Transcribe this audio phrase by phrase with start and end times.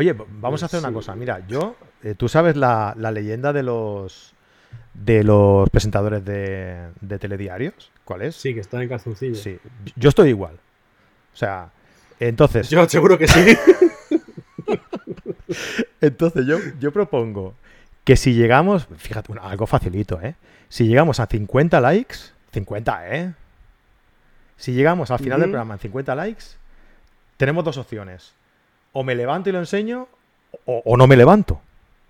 [0.00, 1.14] Oye, vamos a hacer una cosa.
[1.14, 4.32] Mira, yo, eh, tú sabes la, leyenda de los
[4.94, 7.92] de los presentadores de, de, telediarios.
[8.06, 8.34] ¿Cuál es?
[8.34, 9.34] Sí, que están en calzoncillo.
[9.34, 9.58] Sí,
[9.96, 10.54] yo estoy igual.
[11.34, 11.68] O sea,
[12.18, 12.70] entonces.
[12.70, 13.58] Yo seguro que sí.
[16.00, 17.52] entonces yo, yo propongo
[18.02, 20.34] que si llegamos, fíjate, algo facilito, ¿eh?
[20.70, 22.16] Si llegamos a 50 likes,
[22.52, 23.34] 50, ¿eh?
[24.56, 26.44] Si llegamos al final del programa en 50 likes,
[27.36, 28.39] tenemos dos opciones.
[28.92, 30.08] O me levanto y lo enseño,
[30.64, 31.60] o, no me levanto.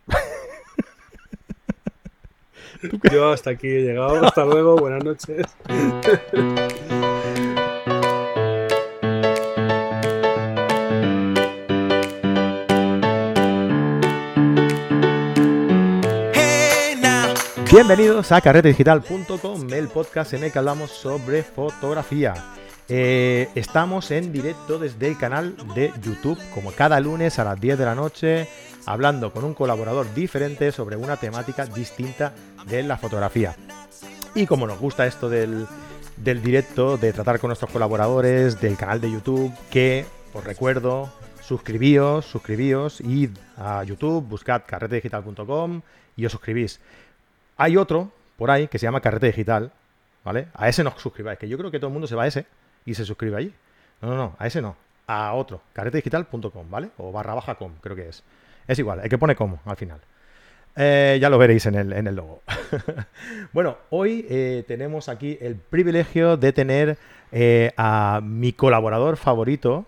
[3.13, 4.25] Yo hasta aquí he llegado.
[4.25, 4.77] Hasta luego.
[4.77, 5.47] Buenas noches.
[17.71, 22.33] Bienvenidos a carretedigital.com, el podcast en el que hablamos sobre fotografía.
[22.93, 27.79] Eh, estamos en directo desde el canal de YouTube, como cada lunes a las 10
[27.79, 28.49] de la noche,
[28.85, 32.33] hablando con un colaborador diferente sobre una temática distinta
[32.67, 33.55] de la fotografía.
[34.35, 35.69] Y como nos gusta esto del,
[36.17, 43.01] directo, de tratar con nuestros colaboradores, del canal de YouTube, que os recuerdo, suscribíos, suscribíos,
[43.03, 45.83] id a YouTube, buscad carretedigital.com
[46.17, 46.81] y os suscribís.
[47.57, 49.71] Hay otro por ahí que se llama Carrete Digital,
[50.25, 50.49] ¿vale?
[50.55, 52.47] A ese no suscribáis, que yo creo que todo el mundo se va a ese
[52.85, 53.55] y se suscribe allí.
[54.01, 56.91] No, no, no, a ese no, a otro, carretedigital.com, ¿vale?
[56.99, 58.23] O barra baja com, creo que es.
[58.67, 60.01] Es igual, el que pone como al final.
[60.77, 62.43] Eh, ya lo veréis en el, en el logo.
[63.53, 66.99] bueno, hoy eh, tenemos aquí el privilegio de tener
[67.33, 69.87] eh, a mi colaborador favorito,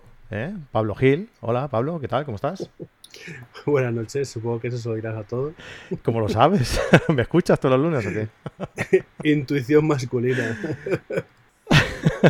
[0.71, 1.29] Pablo Gil.
[1.41, 2.25] Hola, Pablo, ¿qué tal?
[2.25, 2.69] ¿Cómo estás?
[3.65, 5.53] Buenas noches, supongo que eso se lo dirás a todos.
[6.03, 6.81] ¿Cómo lo sabes?
[7.07, 9.03] ¿Me escuchas todos los lunes o qué?
[9.23, 10.57] Intuición masculina.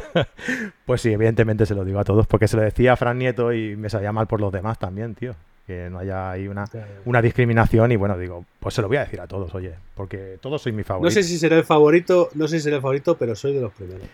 [0.85, 3.53] pues sí, evidentemente se lo digo a todos, porque se lo decía a Fran Nieto
[3.53, 5.35] y me salía mal por los demás también, tío.
[5.65, 6.65] Que no haya ahí una,
[7.05, 10.37] una discriminación y bueno, digo, pues se lo voy a decir a todos, oye, porque
[10.41, 11.05] todos sois mi favorito.
[11.05, 13.61] No sé si será el favorito, no sé si será el favorito, pero soy de
[13.61, 14.07] los primeros.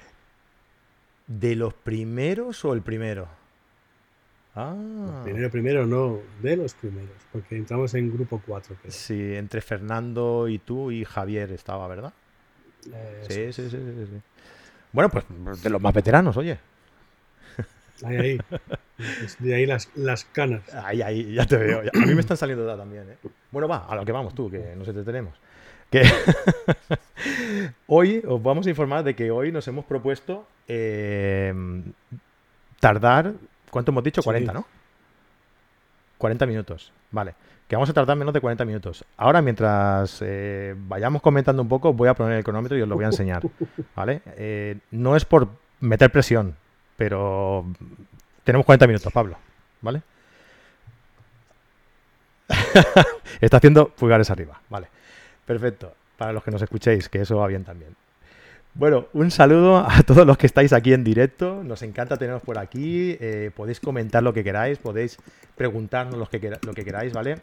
[1.26, 3.28] ¿De los primeros o el primero?
[4.56, 5.22] Ah.
[5.24, 8.76] Primero, primero no, de los primeros, porque entramos en grupo 4.
[8.88, 12.14] Sí, entre Fernando y tú y Javier estaba, ¿verdad?
[13.28, 14.22] Sí, sí, sí, sí,
[14.92, 15.26] Bueno, pues
[15.64, 16.58] de los más veteranos, oye.
[18.04, 18.40] Ahí, ahí.
[19.40, 20.62] De ahí las, las canas.
[20.74, 21.80] Ahí, ahí, ya te veo.
[21.80, 23.18] A mí me están saliendo de también, ¿eh?
[23.52, 25.34] Bueno, va, a lo que vamos tú, que no se te tenemos.
[25.90, 26.04] Que
[27.88, 31.54] hoy os vamos a informar de que hoy nos hemos propuesto eh,
[32.80, 33.34] tardar
[33.70, 34.22] ¿Cuánto hemos dicho?
[34.24, 34.66] 40, ¿no?
[36.18, 36.92] 40 minutos.
[37.12, 37.36] Vale.
[37.70, 39.06] Que vamos a tardar menos de 40 minutos.
[39.16, 42.96] Ahora, mientras eh, vayamos comentando un poco, voy a poner el cronómetro y os lo
[42.96, 43.44] voy a enseñar.
[43.96, 44.24] ¿Vale?
[44.38, 45.48] Eh, no es por
[45.80, 46.56] meter presión,
[46.98, 47.64] pero
[48.44, 49.38] tenemos 40 minutos, Pablo.
[49.82, 50.02] ¿Vale?
[53.40, 54.60] Está haciendo pulgares arriba.
[54.68, 54.88] Vale.
[55.46, 55.94] Perfecto.
[56.18, 57.96] Para los que nos escuchéis, que eso va bien también.
[58.74, 61.64] Bueno, un saludo a todos los que estáis aquí en directo.
[61.64, 63.18] Nos encanta teneros por aquí.
[63.20, 65.18] Eh, podéis comentar lo que queráis, podéis
[65.56, 67.38] preguntarnos lo que, lo que queráis, ¿vale?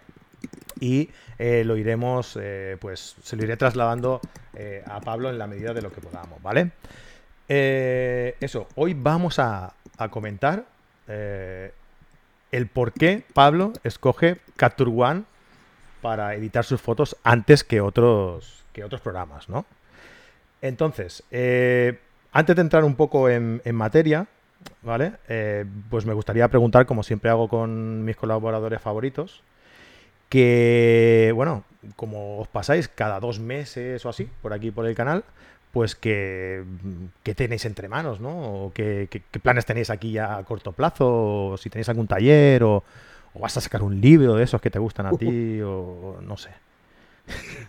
[0.81, 4.21] Y eh, lo iremos, eh, pues se lo iré trasladando
[4.87, 6.71] a Pablo en la medida de lo que podamos, ¿vale?
[7.49, 9.75] eso, hoy vamos a,
[10.11, 10.65] comentar
[11.07, 15.25] el por qué Pablo escoge Capture One
[16.01, 19.67] para editar sus fotos antes que otros, que otros programas, ¿no?
[20.63, 21.99] Entonces, eh,
[22.33, 24.27] antes de entrar un poco en, materia,
[24.83, 25.13] ¿vale?
[25.29, 29.43] Eh, pues me gustaría preguntar, como siempre hago con mis colaboradores favoritos,
[30.29, 31.65] que, bueno,
[31.95, 35.25] como os pasáis cada dos meses o así, por aquí, por el canal,
[35.73, 36.65] pues que,
[37.23, 38.65] tenéis entre manos, ¿no?
[38.65, 39.09] O qué,
[39.43, 42.83] planes tenéis aquí a corto plazo, o si tenéis algún taller, o,
[43.35, 46.37] o, vas a sacar un libro de esos que te gustan a ti, o no
[46.37, 46.51] sé.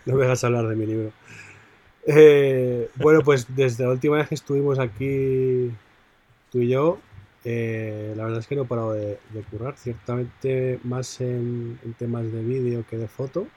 [0.05, 1.11] No me vas a hablar de mi libro.
[2.05, 5.69] Eh, bueno, pues desde la última vez que estuvimos aquí
[6.49, 6.99] tú y yo,
[7.49, 9.17] eh, la verdad es que no he parado de,
[9.49, 13.47] currar, ciertamente más en, temas de vídeo que de foto,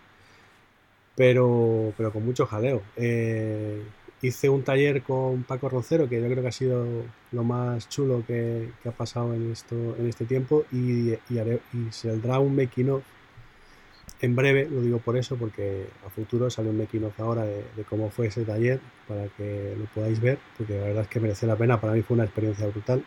[1.17, 2.83] pero, pero con mucho jaleo.
[2.97, 3.83] Eh,
[4.23, 6.87] hice un taller con Paco Roncero, que yo creo que ha sido
[7.33, 11.17] lo más chulo que, ha pasado en, esto, en este tiempo, y,
[11.91, 13.03] saldrá un making of
[14.21, 17.65] en breve, lo digo por eso, porque a futuro sale un making of ahora de,
[17.89, 18.79] cómo fue ese taller,
[19.09, 22.03] para que lo podáis ver, porque la verdad es que merece la pena, para mí
[22.03, 23.05] fue una experiencia brutal.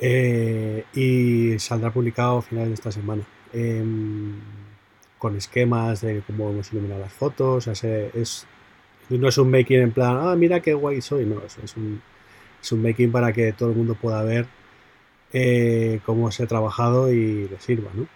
[0.00, 3.22] Eh, y saldrá publicado a finales de esta semana.
[3.52, 4.34] Em,
[5.18, 7.66] con esquemas de cómo hemos iluminado las fotos.
[7.68, 8.46] es,
[9.08, 11.24] no es un making en plan, ah, mira qué guay soy.
[11.24, 12.02] No, es, un,
[12.62, 14.46] es un making para que todo el mundo pueda ver
[15.32, 18.06] eh, cómo se ha trabajado y le sirva, ¿no?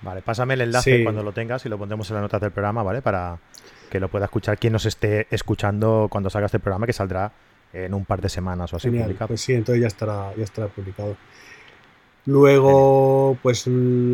[0.00, 2.82] vale, pásame el enlace cuando lo tengas y lo pondremos en la nota del programa,
[2.82, 3.02] ¿vale?
[3.02, 3.38] Para
[3.90, 7.32] que lo pueda escuchar quien nos esté escuchando cuando salga este programa, que saldrá
[7.72, 9.28] en un par de semanas o así publicado.
[9.28, 11.16] Pues sí, entonces ya estará, ya estará publicado.
[12.26, 13.66] Luego, pues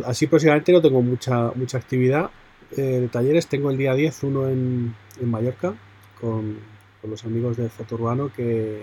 [0.07, 2.31] así próximamente no tengo mucha, mucha actividad
[2.77, 3.47] eh, de talleres.
[3.47, 5.75] Tengo el día 10 uno en, en Mallorca
[6.21, 6.59] con,
[7.03, 8.83] los amigos de Foto Urbano que,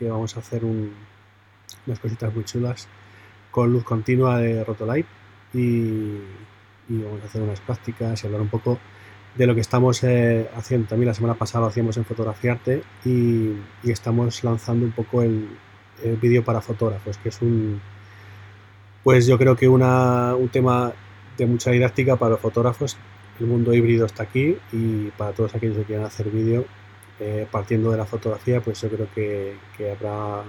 [0.00, 2.86] vamos a hacer unas cositas muy chulas
[3.50, 5.06] con luz continua de Rotolight
[5.52, 5.58] y,
[6.88, 8.78] y vamos a hacer unas prácticas y hablar un poco
[9.36, 10.88] de lo que estamos eh, haciendo.
[10.88, 13.52] También la semana pasada lo hacíamos en Fotografiarte y,
[13.82, 15.48] y estamos lanzando un poco el,
[16.20, 17.80] vídeo para fotógrafos, que es un,
[19.02, 20.92] pues yo creo que una, un tema
[21.38, 22.96] de mucha didáctica para los fotógrafos.
[23.40, 26.66] El mundo híbrido está aquí y para todos aquellos que quieran hacer vídeo,
[27.18, 29.56] eh, partiendo de la fotografía, pues yo creo que,
[29.90, 30.42] habrá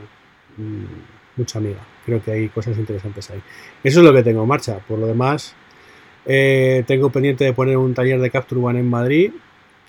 [0.58, 1.80] mm, mucha amiga.
[2.06, 3.42] Creo que hay cosas interesantes ahí.
[3.84, 4.80] Eso es lo que tengo en marcha.
[4.80, 5.56] Por lo demás,
[6.30, 9.32] eh, tengo pendiente de poner un taller de Capture One en Madrid,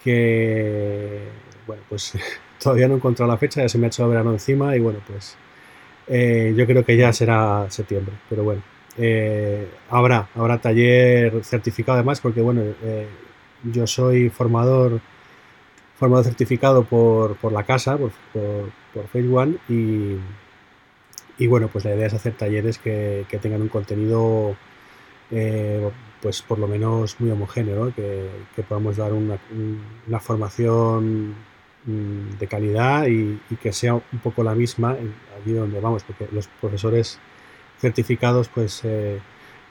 [0.05, 1.25] que,
[1.67, 2.13] bueno, pues
[2.63, 5.01] todavía no he encontrado la fecha, ya se me ha echado verano encima y bueno,
[5.05, 5.37] pues
[6.07, 8.63] eh, yo creo que ya será septiembre, pero bueno,
[8.97, 12.63] eh, habrá, habrá taller certificado además, porque bueno,
[13.65, 15.01] yo soy formador,
[15.99, 20.19] formador certificado por, la casa, por, por, Phase One y,
[21.43, 24.57] y, bueno, pues la idea es hacer talleres que, tengan un contenido
[26.21, 28.29] pues por lo menos muy homogéneo, que,
[28.69, 29.39] podamos dar una,
[30.21, 31.35] formación
[31.85, 34.97] mm, de calidad y, que sea un poco la misma
[35.37, 37.19] allí donde vamos, porque los profesores
[37.79, 39.21] certificados, pues eh,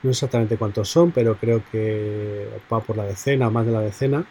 [0.03, 4.25] no exactamente cuántos son, pero creo que va por la decena, más de la decena,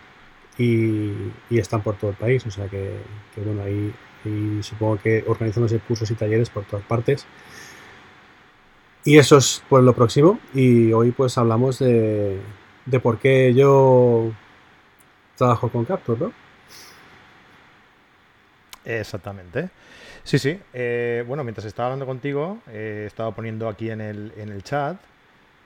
[0.59, 2.93] y, están por todo el país, o sea que,
[3.45, 3.93] bueno, ahí,
[4.63, 7.27] supongo que organizándose cursos y talleres por todas partes
[9.07, 10.39] y eso es pues lo próximo.
[10.53, 12.39] Y hoy pues hablamos de,
[12.85, 14.33] de por qué yo
[15.37, 16.33] trabajo con Capture, ¿no?
[18.85, 19.71] Exactamente.
[20.25, 20.59] Sí, sí.
[20.75, 24.65] Eh, bueno, mientras estaba hablando contigo, eh, he estado poniendo aquí en el, en el
[24.65, 24.97] chat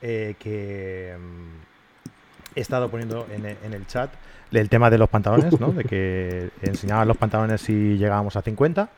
[0.03, 4.13] eh, que mm, he estado poniendo en, en, el chat
[4.53, 5.73] el tema de los pantalones, ¿no?
[5.73, 8.91] De que enseñaban los pantalones si llegábamos a 50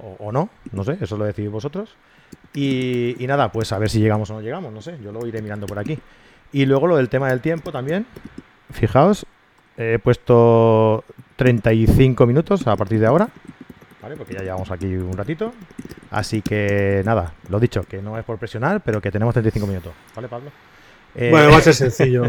[0.00, 1.96] o, o no, no sé, eso lo decidís vosotros.
[2.54, 5.40] Y, nada, pues a ver si llegamos o no llegamos, no sé, yo lo iré
[5.40, 5.98] mirando por aquí.
[6.52, 8.06] Y luego lo del tema del tiempo también.
[8.72, 9.24] Fijaos,
[9.76, 11.04] he puesto
[11.36, 13.28] 35 minutos a partir de ahora.
[14.02, 14.16] ¿Vale?
[14.16, 15.52] Porque ya llevamos aquí un ratito.
[16.10, 19.92] Así que nada, lo dicho, que no es por presionar, pero que tenemos 35 minutos.
[20.16, 20.50] ¿Vale, Pablo?
[21.14, 22.24] Bueno, va a ser sencillo.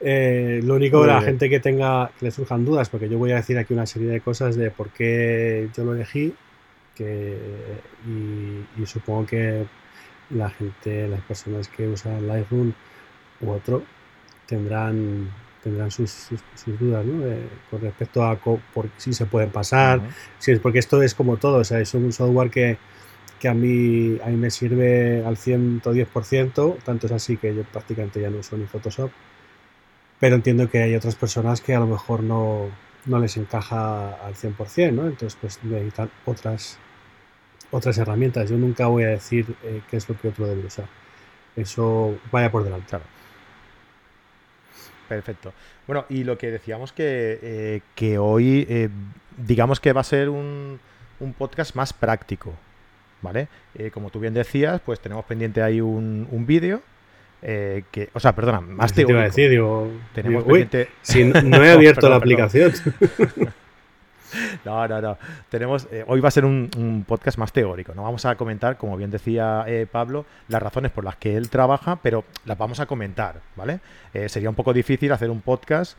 [0.00, 3.32] Eh, lo único de la gente que tenga, que le surjan dudas, porque yo voy
[3.32, 6.34] a decir aquí una serie de cosas de por qué yo lo elegí
[6.94, 7.36] que,
[8.06, 9.66] y, supongo que
[10.30, 12.72] la gente, las personas que usan Lightroom
[13.40, 13.82] u otro
[14.46, 15.30] tendrán
[15.62, 17.24] tendrán sus, sus, dudas ¿no?
[17.70, 20.02] con respecto a por si se pueden pasar,
[20.38, 22.76] si es porque esto es como todo, o sea, es un software que,
[23.40, 28.20] que a, mí, a mí me sirve al 110%, tanto es así que yo prácticamente
[28.20, 29.10] ya no uso ni Photoshop,
[30.20, 32.68] pero entiendo que hay otras personas que a lo mejor no,
[33.06, 35.06] no les encaja al 100%, ¿no?
[35.06, 36.78] Entonces pues necesitan otras
[37.74, 38.48] otras herramientas.
[38.48, 40.86] Yo nunca voy a decir eh, qué es lo que otro debe usar.
[41.56, 42.96] Eso vaya por delante.
[45.08, 45.52] Perfecto.
[45.86, 48.88] Bueno, y lo que decíamos que, eh, que hoy, eh,
[49.36, 50.78] digamos que va a ser un,
[51.20, 52.54] un podcast más práctico,
[53.20, 53.48] ¿vale?
[53.92, 56.80] como tú bien decías, pues tenemos pendiente ahí un, un vídeo.
[57.42, 60.88] que, o sea, perdona, más te iba a decir, digo, tenemos pendiente...
[61.02, 62.72] si no, he abierto la aplicación.
[64.64, 65.18] No, no, no.
[65.48, 67.94] Tenemos, eh, hoy va a ser un, podcast más teórico.
[67.94, 71.50] No vamos a comentar, como bien decía eh, Pablo, las razones por las que él
[71.50, 73.80] trabaja, pero las vamos a comentar, ¿vale?
[74.12, 75.98] Eh, sería un poco difícil hacer un podcast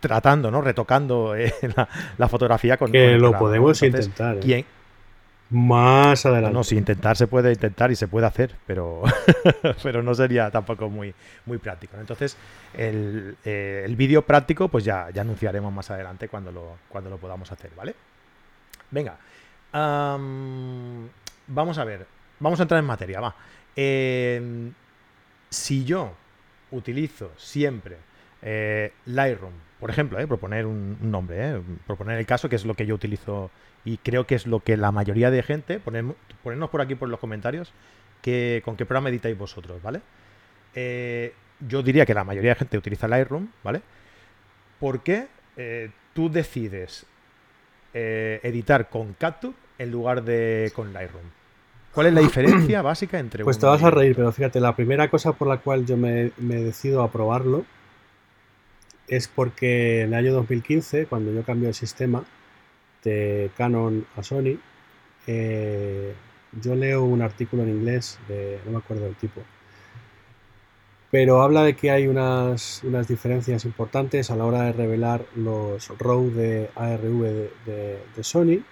[0.00, 0.62] tratando, ¿no?
[0.62, 1.34] Retocando
[2.18, 2.92] la, fotografía con.
[2.92, 4.40] Que lo podemos intentar.
[4.40, 4.64] ¿quién,
[5.50, 6.54] más adelante.
[6.54, 9.02] No, si intentar se puede intentar y se puede hacer, pero,
[9.82, 11.14] pero no sería tampoco muy,
[11.46, 11.96] muy práctico.
[11.98, 12.36] Entonces,
[12.74, 17.18] el, eh, el vídeo práctico, pues ya, ya anunciaremos más adelante cuando lo, cuando lo
[17.18, 17.94] podamos hacer, ¿vale?
[18.90, 19.16] Venga.
[19.72, 22.06] vamos a ver.
[22.38, 23.34] Vamos a entrar en materia, va.
[23.76, 24.72] Em,
[25.48, 26.12] si yo
[26.70, 27.96] utilizo siempre
[28.42, 32.86] eh, Lightroom, por ejemplo, eh, proponer un, nombre, proponer el caso, que es lo que
[32.86, 33.50] yo utilizo
[33.84, 37.20] y creo que es lo que la mayoría de gente, ponernos por aquí por los
[37.20, 37.72] comentarios,
[38.22, 40.00] que, con qué programa editáis vosotros, ¿vale?
[40.74, 41.32] Eh,
[41.66, 43.82] yo diría que la mayoría de gente utiliza Lightroom, ¿vale?
[44.78, 45.26] ¿Por qué
[46.14, 47.04] tú decides
[47.92, 51.24] editar con Capture en lugar de con Lightroom.
[51.94, 55.08] ¿Cuál es la diferencia básica entre Pues te vas a reír, pero fíjate, la primera
[55.08, 57.64] cosa por la cual yo me, me decido a probarlo
[59.08, 62.22] es porque en el año 2015, cuando yo cambié el sistema
[63.04, 64.58] de Canon a Sony,
[65.26, 66.14] eh,
[66.60, 69.42] yo leo un artículo en inglés, de, no me acuerdo del tipo,
[71.10, 75.88] pero habla de que hay unas, unas diferencias importantes a la hora de revelar los
[75.98, 78.62] RAW de ARV de, de, Sony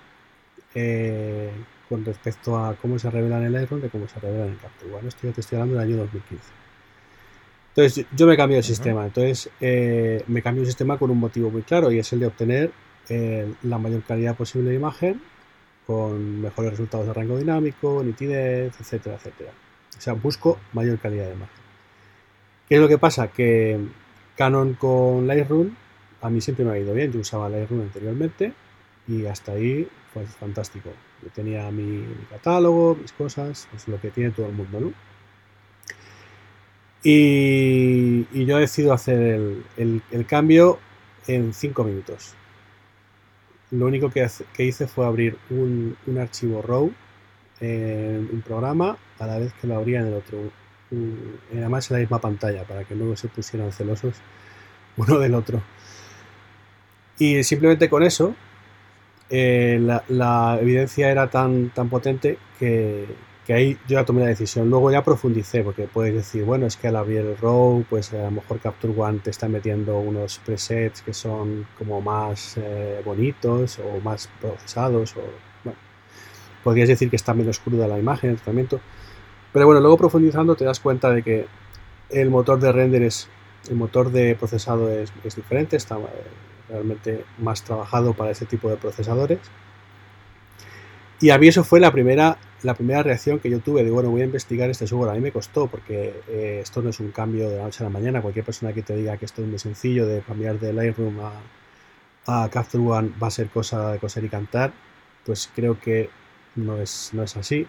[0.74, 1.50] eh,
[1.88, 5.08] con respecto a cómo se revelan en Lightroom de cómo se revelan en Capture One.
[5.08, 6.44] Esto ya te estoy hablando del año 2015.
[7.70, 11.50] Entonces yo me cambio el sistema, entonces eh, me cambio el sistema con un motivo
[11.50, 12.70] muy claro y es el de obtener
[13.08, 15.20] eh, la mayor calidad posible de imagen
[15.86, 19.52] con mejores resultados de rango dinámico, nitidez, etcétera, etcétera.
[19.96, 21.56] O sea, busco mayor calidad de imagen.
[22.68, 23.28] ¿Qué es lo que pasa?
[23.28, 23.78] Que
[24.36, 25.70] Canon con Lightroom
[26.20, 27.12] a mí siempre me ha ido bien.
[27.12, 28.52] Yo usaba Lightroom anteriormente
[29.06, 30.90] y hasta ahí fue fantástico.
[31.22, 34.92] Yo tenía mi, catálogo, mis cosas, pues lo que tiene todo el mundo, ¿no?
[37.02, 39.40] Y, yo decido hacer
[39.76, 40.78] el, cambio
[41.26, 42.34] en 5 minutos.
[43.70, 44.26] Lo único que,
[44.58, 46.90] hice fue abrir un, archivo RAW
[47.60, 50.38] en un programa a la vez que lo abría en el otro.
[51.52, 54.16] además en la misma pantalla para que luego se pusieran celosos
[54.96, 55.62] uno del otro.
[57.18, 58.34] Y simplemente con eso
[59.30, 63.06] eh, la, evidencia era tan, tan potente que,
[63.48, 64.68] que ahí yo ya tomé la decisión.
[64.68, 68.24] Luego ya profundicé, porque puedes decir, bueno, es que al abrir el RAW, pues a
[68.24, 73.78] lo mejor Capture One te está metiendo unos presets que son como más eh, bonitos
[73.78, 75.16] o más procesados.
[75.16, 75.22] O,
[76.62, 78.80] podrías decir que está menos cruda la imagen, el.
[79.50, 81.46] Pero bueno, luego profundizando te das cuenta de que
[82.10, 83.30] el motor de render es,
[83.70, 86.08] el motor de procesado es, es diferente, está eh,
[86.68, 89.40] realmente más trabajado para ese tipo de procesadores.
[91.18, 94.10] Y a mí eso fue la primera, la primera reacción que yo tuve de, bueno,
[94.10, 95.10] voy a investigar este software.
[95.10, 97.84] A mí me costó porque eh, esto no es un cambio de la noche a
[97.84, 98.20] la mañana.
[98.20, 102.44] Cualquier persona que te diga que esto es muy sencillo de cambiar de Lightroom a,
[102.44, 104.72] a Capture One va a ser cosa de coser y cantar,
[105.24, 106.10] pues creo que
[106.56, 107.66] no es, no es así.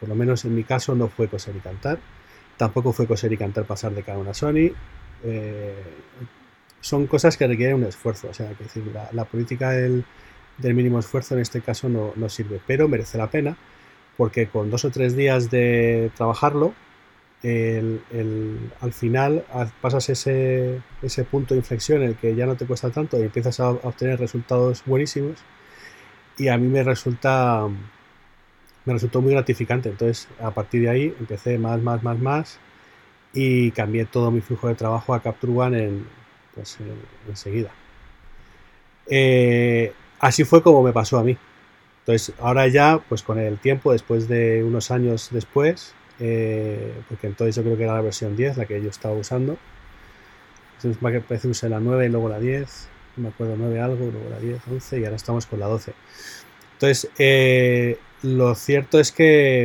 [0.00, 1.98] Por lo menos en mi caso no fue coser y cantar.
[2.56, 4.72] Tampoco fue coser y cantar pasar de cada una a Sony.
[5.24, 5.74] Eh,
[6.80, 8.28] son cosas que requieren un esfuerzo.
[8.28, 10.04] O sea, que decir, la política del
[10.58, 13.56] del mínimo esfuerzo en este caso no, no, sirve, pero merece la pena
[14.18, 16.74] porque con dos o tres días de trabajarlo,
[17.42, 19.44] al final
[19.80, 23.22] pasas ese, ese punto de inflexión en el que ya no te cuesta tanto y
[23.22, 25.38] empiezas a obtener resultados buenísimos.
[26.36, 27.66] Y a mí me resulta
[28.84, 29.88] me resultó muy gratificante.
[29.88, 32.58] Entonces a partir de ahí empecé más más más más
[33.32, 36.06] y cambié todo mi flujo de trabajo a Capture One en,
[36.56, 36.78] pues,
[37.28, 37.70] enseguida.
[39.06, 41.36] Eh, así fue como me pasó a mí.
[42.08, 47.54] Entonces, ahora ya, pues con el tiempo, después de unos años después, eh, porque entonces
[47.56, 49.58] yo creo que era la versión 10 la que yo estaba usando.
[50.76, 52.88] Entonces, parece que usé la 9 y luego la 10,
[53.18, 55.92] no me acuerdo 9 algo, luego la 10, 11 y ahora estamos con la 12.
[56.72, 59.64] Entonces, eh, lo cierto es que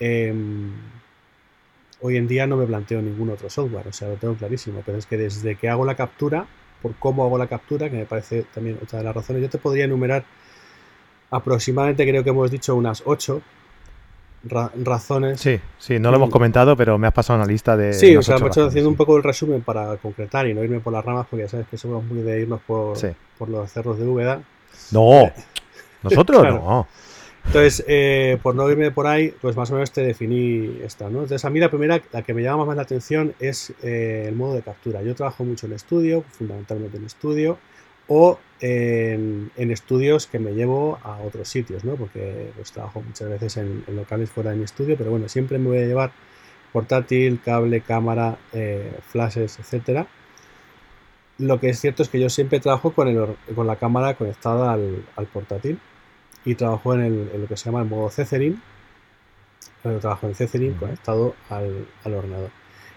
[0.00, 0.72] em,
[2.00, 4.96] hoy en día no me planteo ningún otro software, o sea, lo tengo clarísimo, pero
[4.96, 6.46] es que desde que hago la captura,
[6.80, 9.42] por cómo hago la captura, que me parece también otra de las razones.
[9.42, 10.24] Yo te podría enumerar
[11.32, 13.42] aproximadamente, creo que hemos dicho unas 8
[14.44, 15.40] razones.
[15.40, 17.94] Sí, sí, no lo hemos comentado, pero me has pasado una lista de.
[17.94, 20.80] Sí, o sea, hemos hecho haciendo un poco el resumen para concretar y no irme
[20.80, 22.96] por las ramas, porque ya sabes que somos muy de irnos por,
[23.38, 24.42] por los cerros de Úbeda.
[24.90, 25.30] No,
[26.02, 26.86] nosotros no.
[27.44, 31.22] Entonces, eh, por no irme por ahí, pues más o menos te definí esta, ¿no?
[31.22, 34.36] Entonces, a mí la primera, la que me llama más la atención es eh, el
[34.36, 35.02] modo de captura.
[35.02, 37.58] Yo trabajo mucho en estudio, fundamentalmente en estudio,
[38.14, 41.94] o en, estudios que me llevo a otros sitios, ¿no?
[41.94, 45.68] Porque pues, trabajo muchas veces en, locales fuera de mi estudio, pero bueno, siempre me
[45.68, 46.12] voy a llevar
[46.74, 50.06] portátil, cable, cámara, eh, flashes, etcétera.
[51.38, 54.72] Lo que es cierto es que yo siempre trabajo con, el, con la cámara conectada
[54.74, 55.78] al, al portátil
[56.44, 58.60] y trabajo en, lo que se llama el modo Cecerin.
[59.82, 62.50] Bueno, trabajo en Cecerin conectado al, ordenador.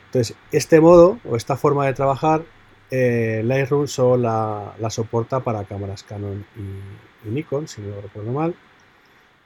[0.07, 2.43] Entonces, este modo o esta forma de trabajar,
[2.92, 8.56] eh, Lightroom solo la, soporta para cámaras Canon y, Nikon, si no recuerdo mal.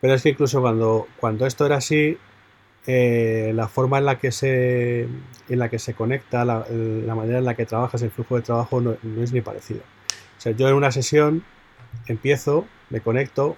[0.02, 2.18] Pero es que incluso cuando, cuando esto era así,
[2.88, 6.66] eh, la forma en la que se, en la que se conecta, la,
[7.16, 9.82] manera en la que trabajas, el flujo de trabajo no, no es ni parecido.
[10.38, 11.44] O sea, yo en una sesión
[12.08, 13.58] empiezo, me conecto,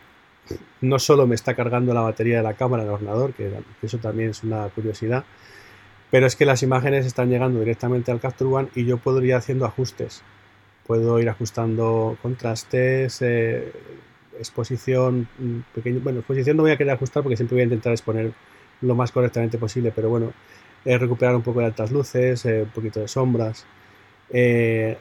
[0.82, 4.32] no solo me está cargando la batería de la cámara del ordenador, que eso también
[4.32, 5.24] es una curiosidad,
[6.12, 9.34] pero es que las imágenes están llegando directamente al Capture One y yo puedo ir
[9.34, 10.22] haciendo ajustes.
[10.86, 13.72] Puedo ir ajustando contrastes, eh,
[14.38, 17.94] exposición, mm, pequeño, bueno, exposición no voy a querer ajustar porque siempre voy a intentar
[17.94, 18.34] exponer
[18.82, 20.34] lo más correctamente posible, pero bueno,
[20.84, 23.66] recuperar un poco de altas luces, un poquito de sombras,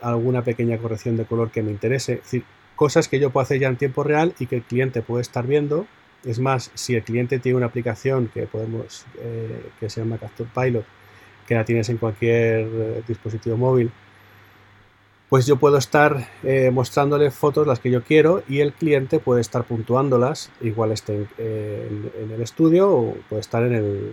[0.02, 2.44] alguna pequeña corrección de color que me interese, es decir,
[2.76, 5.46] cosas que yo puedo hacer ya en tiempo real y que el cliente puede estar
[5.46, 5.86] viendo.
[6.24, 9.06] Es más, si el cliente tiene una aplicación que podemos
[9.80, 10.84] que se llama Capture Pilot,
[11.50, 13.90] que la tienes en cualquier dispositivo móvil,
[15.28, 19.40] pues yo puedo estar eh, mostrándole fotos las que yo quiero y el cliente puede
[19.40, 24.12] estar puntuándolas, igual esté en, el estudio o puede estar en, el,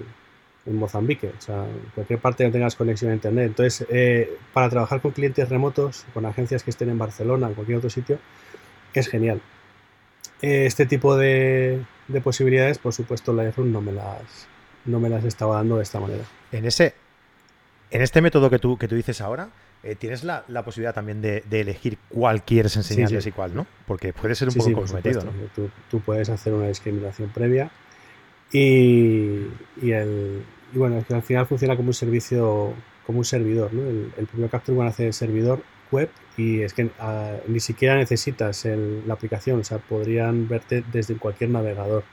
[0.66, 3.46] Mozambique, o sea, en cualquier parte que tengas conexión a internet.
[3.46, 7.78] Entonces, eh, para trabajar con clientes remotos, con agencias que estén en Barcelona en cualquier
[7.78, 8.20] otro sitio,
[8.94, 9.40] es genial.
[10.42, 11.86] Eh, este tipo de,
[12.24, 14.48] posibilidades, por supuesto, Lightroom no me las
[14.86, 16.24] no me las estaba dando de esta manera.
[16.52, 16.96] En ese
[17.92, 19.50] en este método que tú, que tú dices ahora,
[19.84, 23.68] eh, tienes la, posibilidad también de, elegir cuál quieres enseñarles y cuál, ¿no?
[23.86, 25.32] Porque puede ser un poco cosmetido, ¿no?
[25.90, 27.70] Tú, puedes hacer una discriminación previa
[28.52, 29.46] y,
[29.82, 32.74] el, bueno, al final funciona como un servicio,
[33.06, 33.82] como un servidor, ¿no?
[33.88, 38.66] El, el propio Capture One hace servidor web y es que ah, ni siquiera necesitas
[38.66, 42.04] la aplicación, o sea, podrían verte desde cualquier navegador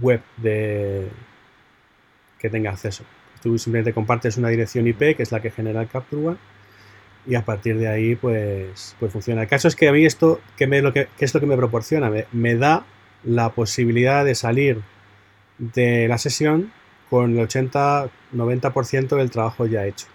[0.00, 1.08] web de,
[2.38, 3.04] que tenga acceso.
[3.42, 6.38] Tú simplemente compartes una dirección IP, que es la que genera el Capture One,
[7.26, 9.42] y a partir de ahí pues, pues funciona.
[9.42, 11.56] El caso es que a mí esto, ¿qué, me, lo que, es lo que me
[11.56, 12.10] proporciona?
[12.32, 12.84] Me, da
[13.24, 14.80] la posibilidad de salir
[15.58, 16.72] de la sesión
[17.10, 20.06] con el 80-90% del trabajo ya hecho.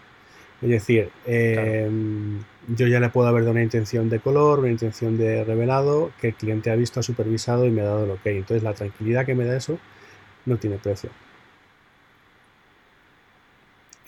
[0.61, 5.17] Es decir, em, yo ya le puedo haber dado una intención de color, una intención
[5.17, 8.25] de revelado, que el cliente ha visto, ha supervisado y me ha dado el ok.
[8.27, 9.77] Entonces la tranquilidad que me da eso
[10.45, 11.09] no tiene precio.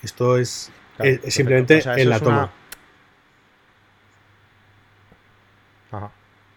[0.06, 0.70] Esto es,
[1.26, 2.50] simplemente en la toma.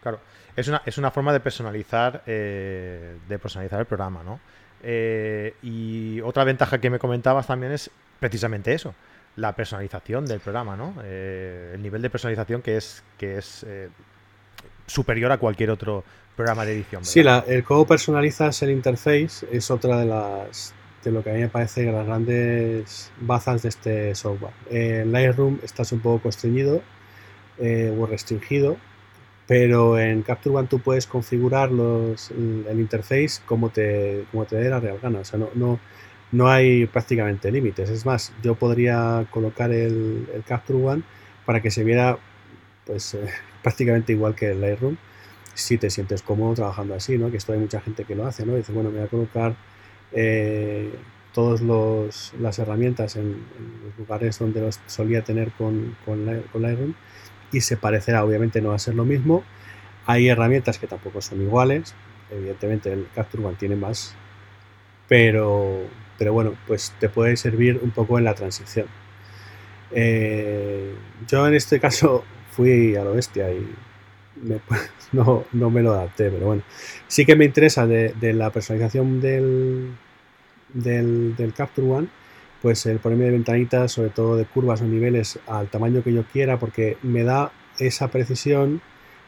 [0.01, 0.19] claro.
[0.55, 4.39] Es una, es una forma de personalizar, eh, de personalizar el programa, ¿no?
[4.83, 7.89] Eh, y otra ventaja que me comentabas también es
[8.19, 8.93] precisamente eso,
[9.35, 10.93] la personalización del programa, ¿no?
[11.03, 13.65] Eh, el nivel de personalización que es, que es
[14.85, 16.03] superior a cualquier otro
[16.35, 17.03] programa de edición.
[17.03, 21.39] Sí, el cómo personalizas el interface es otra de las de lo que a mí
[21.39, 24.53] me parece las grandes bazas de este software.
[24.69, 26.81] En Lightroom estás un poco constreñido
[27.59, 28.77] o restringido
[29.49, 34.69] pero en Capture One tú puedes configurar los, el interface como te, como te dé
[34.69, 35.21] la real gana.
[35.21, 35.79] O sea, no, no,
[36.31, 37.89] no hay prácticamente límites.
[37.89, 41.01] Es más, yo podría colocar el, Capture One
[41.47, 42.19] para que se viera
[42.85, 43.25] pues eh,
[43.63, 44.97] prácticamente igual que el Lightroom
[45.55, 47.31] si te sientes cómodo trabajando así, ¿no?
[47.31, 48.55] Que esto hay mucha gente que lo hace, ¿no?
[48.55, 49.55] Dice, bueno, me voy a colocar
[50.11, 50.91] eh,
[51.33, 51.61] todas
[52.39, 53.43] las herramientas en,
[53.85, 56.93] los lugares donde los solía tener con, con, Lightroom
[57.51, 59.43] y se parecerá, obviamente no va a ser lo mismo.
[60.05, 61.93] Hay herramientas que tampoco son iguales,
[62.31, 64.15] evidentemente el Capture tiene más,
[65.07, 65.81] pero,
[66.17, 68.87] pero bueno, pues te puede servir un poco en la transición.
[69.91, 70.93] Eh,
[71.27, 73.67] yo en este caso fui a lo bestia y
[75.11, 76.63] no, me lo adapté, pero bueno,
[77.07, 79.91] sí que me interesa de, la personalización del,
[80.73, 82.07] del, del Capture One
[82.61, 86.23] pues el ponerme de ventanitas, sobre todo de curvas o niveles al tamaño que yo
[86.23, 88.81] quiera, porque me da esa precisión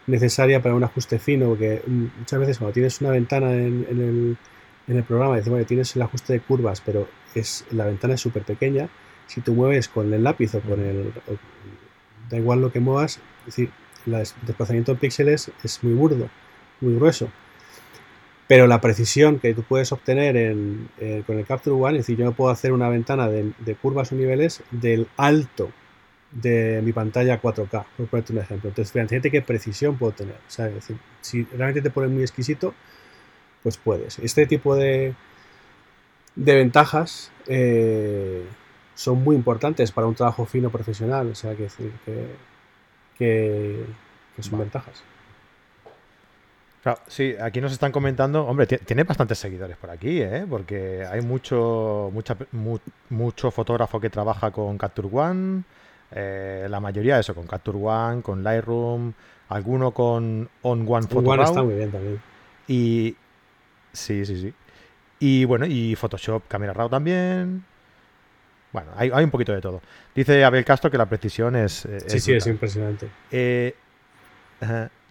[0.08, 4.38] necesaria para un ajuste fino, porque muchas veces cuando tienes una ventana en, el,
[4.88, 8.22] en el, programa, dices, bueno, tienes el ajuste de curvas, pero es la ventana es
[8.22, 8.90] súper pequeña,
[9.28, 11.14] si tú mueves con el lápiz o con el...
[12.30, 13.70] da igual lo que muevas, es decir,
[14.06, 16.30] el desplazamiento de píxeles es muy burdo,
[16.80, 17.30] muy grueso.
[18.48, 22.32] Pero la precisión que tú puedes obtener eh, con el Capture One, es decir, yo
[22.34, 25.72] puedo hacer una ventana de, curvas o niveles del alto
[26.32, 28.70] de mi pantalla 4K, por ponerte un ejemplo.
[28.70, 30.36] Entonces, fíjate qué precisión puedo tener.
[31.22, 32.74] si realmente te pones muy exquisito,
[33.64, 34.20] pues puedes.
[34.20, 35.14] Este tipo de,
[36.36, 38.44] de ventajas eh,
[38.96, 41.30] son muy importantes para un trabajo fino profesional.
[41.32, 42.28] O sea, que decir que,
[44.40, 45.04] son ventajas.
[46.84, 50.48] Claro, sí, aquí nos están comentando, hombre, tiene bastantes seguidores por aquí, ¿eh?
[50.50, 52.36] porque hay mucho, mucha,
[53.10, 55.64] mucho fotógrafo que trabaja con Capture One,
[56.10, 59.14] eh, la mayoría eso, con Capture One, con Lightroom,
[59.50, 62.22] alguno con On One Photo One está muy bien también.
[62.68, 63.16] Y
[63.94, 64.54] sí, sí, sí.
[65.20, 67.64] Y bueno, y Photoshop Camera Raw también.
[68.74, 69.82] Bueno, hay, un poquito de todo.
[70.16, 71.86] Dice Abel Castro que la precisión es.
[71.86, 73.10] Eh, sí, sí, es impresionante.
[73.30, 73.76] Eh,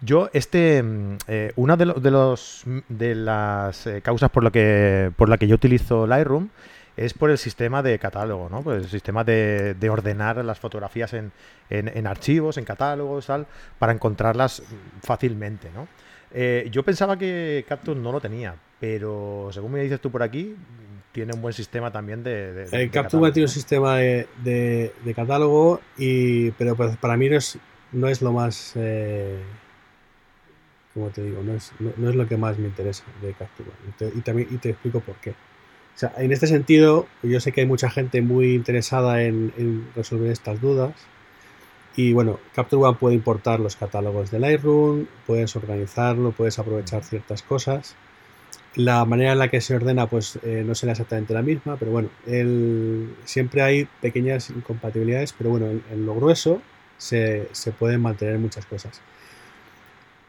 [0.01, 5.29] yo, este, mm, eh, una de, los, de las eh, causas por, lo que, por
[5.29, 6.49] la que yo utilizo Lightroom
[6.97, 8.63] es por el sistema de catálogo, ¿no?
[8.63, 11.33] Por el sistema de, ordenar las fotografías en,
[11.71, 13.47] en, archivos, en catálogos, tal,
[13.79, 14.63] para encontrarlas
[15.03, 15.89] fácilmente, ¿no?
[16.71, 20.55] Yo pensaba que Capture no lo tenía, pero según me dices tú por aquí,
[21.13, 22.53] tiene un buen sistema también de.
[22.53, 22.89] de,
[23.33, 27.59] tiene un sistema de, catálogo, y, pero pues para mí no es,
[27.93, 28.73] no es lo más.
[28.77, 29.39] Eh,
[30.95, 33.71] como te digo, no es, no, es lo que más me interesa de Capture
[34.15, 35.31] y también, y te explico por qué.
[35.31, 40.31] O sea, en este sentido, yo sé que hay mucha gente muy interesada en resolver
[40.31, 40.95] estas dudas
[41.97, 47.43] y bueno, Capture One puede importar los catálogos de Lightroom, puedes organizarlo, puedes aprovechar ciertas
[47.43, 47.97] cosas.
[48.77, 51.91] La manera en la que se ordena pues eh, no será exactamente la misma, pero
[51.91, 52.09] bueno,
[53.25, 56.63] siempre hay pequeñas incompatibilidades, pero bueno, en, lo grueso
[56.97, 59.01] se, pueden mantener muchas cosas.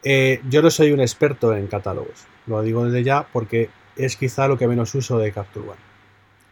[0.02, 4.48] Eh, yo no soy un experto en catálogos, lo digo desde ya porque es quizá
[4.48, 5.80] lo que menos uso de Capture One.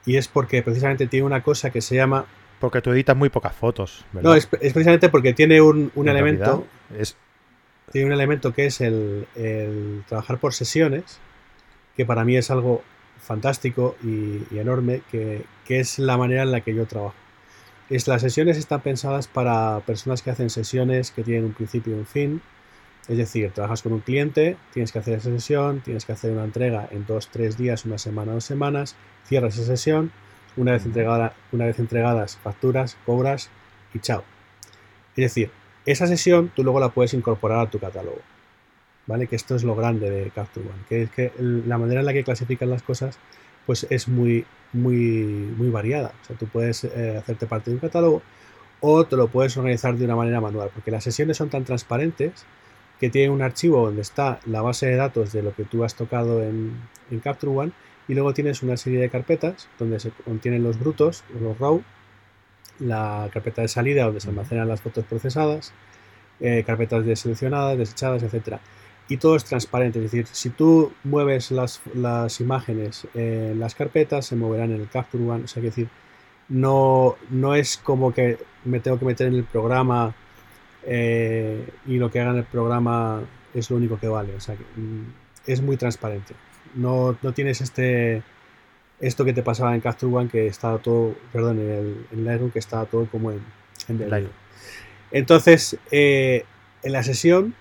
[0.07, 2.26] Y es porque precisamente tiene una cosa que se llama
[2.61, 4.05] porque tú editas muy pocas fotos.
[4.12, 4.31] ¿verdad?
[4.31, 6.66] No, es, precisamente porque tiene un, elemento.
[7.90, 9.26] Tiene un elemento que es el,
[10.07, 11.18] trabajar por sesiones,
[11.96, 12.83] que para mí es algo
[13.20, 17.14] fantástico y, enorme, que, es la manera en la que yo trabajo.
[17.88, 21.98] Es, las sesiones están pensadas para personas que hacen sesiones que tienen un principio y
[21.98, 22.42] un fin.
[23.09, 26.44] Es decir, trabajas con un cliente, tienes que hacer esa sesión, tienes que hacer una
[26.44, 30.12] entrega en dos, tres días, una semana, dos semanas, cierras esa sesión
[30.57, 33.50] una vez, entregada, una vez entregadas facturas, cobras
[33.94, 34.24] y chao.
[35.16, 35.50] Es decir,
[35.87, 38.20] esa sesión tú luego la puedes incorporar a tu catálogo.
[39.11, 39.27] ¿Vale?
[39.27, 42.12] Que esto es lo grande de Capture One, que es que la manera en la
[42.12, 43.18] que clasifican las cosas
[43.66, 44.94] pues es muy, muy,
[45.57, 46.12] muy variada.
[46.23, 48.23] O sea, tú puedes eh, hacerte parte de un catálogo
[48.81, 52.44] o te lo puedes organizar de una manera manual, porque las sesiones son tan transparentes
[53.01, 55.96] que tiene un archivo donde está la base de datos de lo que tú has
[55.96, 56.73] tocado en,
[57.11, 57.73] en Capture One
[58.07, 61.83] y luego tienes una serie de carpetas donde se contienen los brutos, los RAW,
[62.79, 65.73] la carpeta de salida donde se almacenan las fotos procesadas,
[66.40, 68.59] eh, carpetas deseleccionadas, desechadas, etc.
[69.11, 71.81] Y todo es transparente, es decir, si tú mueves las,
[72.40, 75.88] imágenes en las carpetas, se moverán en el Capture One, o sea, que decir,
[76.49, 80.14] no, no es como que me tengo que meter en el programa
[80.87, 84.55] eh, y lo que haga en el programa es lo único que vale, o sea,
[84.55, 85.12] mm,
[85.44, 86.35] es muy transparente.
[86.77, 88.23] No, tienes este
[89.01, 92.53] esto que te pasaba en Capture One que estaba todo, perdón, en, el, en Lightroom
[92.53, 93.40] que estaba todo como en,
[93.88, 94.35] en Lightroom.
[95.11, 96.44] Entonces, eh,
[96.85, 97.57] en la sesión,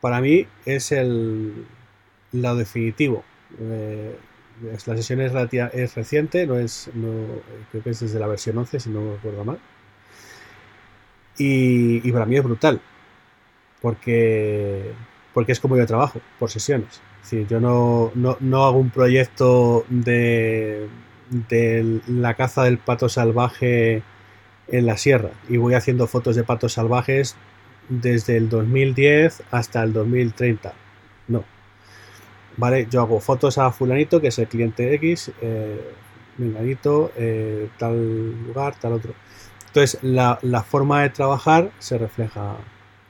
[0.00, 1.66] para mí es el
[2.32, 3.24] lo definitivo.
[3.60, 4.16] Eh,
[4.62, 5.32] la sesión es,
[5.72, 7.08] es reciente, no es, no,
[7.70, 9.58] creo que es desde la versión 11, si no me acuerdo mal.
[11.38, 12.80] Y, para mí es brutal,
[13.80, 14.92] porque,
[15.32, 17.00] porque es como yo trabajo, por sesiones
[17.48, 20.88] yo no, no, hago un proyecto de,
[21.48, 24.02] de, la caza del pato salvaje
[24.68, 27.36] en la sierra y voy haciendo fotos de patos salvajes
[27.90, 30.72] desde el 2010 hasta el 2030.
[31.28, 31.44] No.
[32.56, 35.92] Vale, yo hago fotos a fulanito, que es el cliente X, eh,
[36.38, 39.14] eh, tal lugar, tal otro.
[39.66, 42.56] Entonces, la, la forma de trabajar se refleja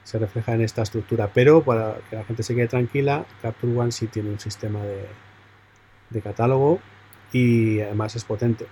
[0.03, 1.31] se refleja en esta estructura.
[1.33, 6.21] Pero para que la gente se quede tranquila, Capture One sí tiene un sistema de,
[6.21, 6.79] catálogo
[7.31, 8.67] y además es potente.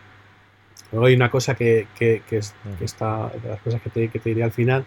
[0.92, 1.88] Luego hay una cosa que,
[2.82, 4.86] está, de las cosas que te, que te diré al final,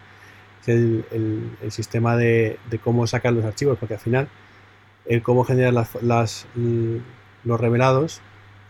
[0.63, 0.69] es
[1.13, 4.29] el, sistema de, cómo sacar los archivos, porque al final,
[5.07, 8.21] el cómo generar las, los revelados,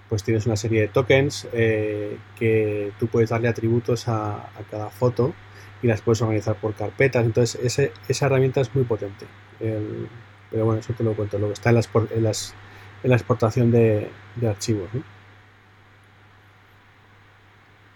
[0.08, 5.34] pues tienes una serie de tokens eh, que tú puedes darle atributos a, cada foto
[5.82, 7.24] y las puedes organizar por carpetas.
[7.24, 9.26] Entonces, ese, esa herramienta es muy potente.
[9.58, 11.38] pero bueno, eso te lo cuento.
[11.38, 12.54] Luego está en, las, en, las,
[13.02, 14.10] en la exportación de,
[14.46, 14.88] archivos.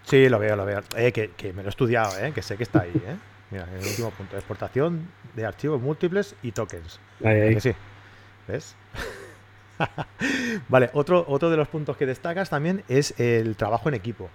[0.05, 0.81] Sí, lo veo, lo veo.
[0.97, 2.93] Eh, que, me lo he estudiado, eh, que sé que está ahí.
[2.95, 3.17] Eh.
[3.51, 4.37] Mira, el último punto.
[4.37, 6.99] Exportación de archivos múltiples y tokens.
[7.25, 7.61] Ahí, ahí.
[7.61, 7.73] sí.
[8.49, 8.75] ¿Ves?
[10.69, 14.29] vale, otro, otro de los puntos que destacas también es el trabajo en equipo.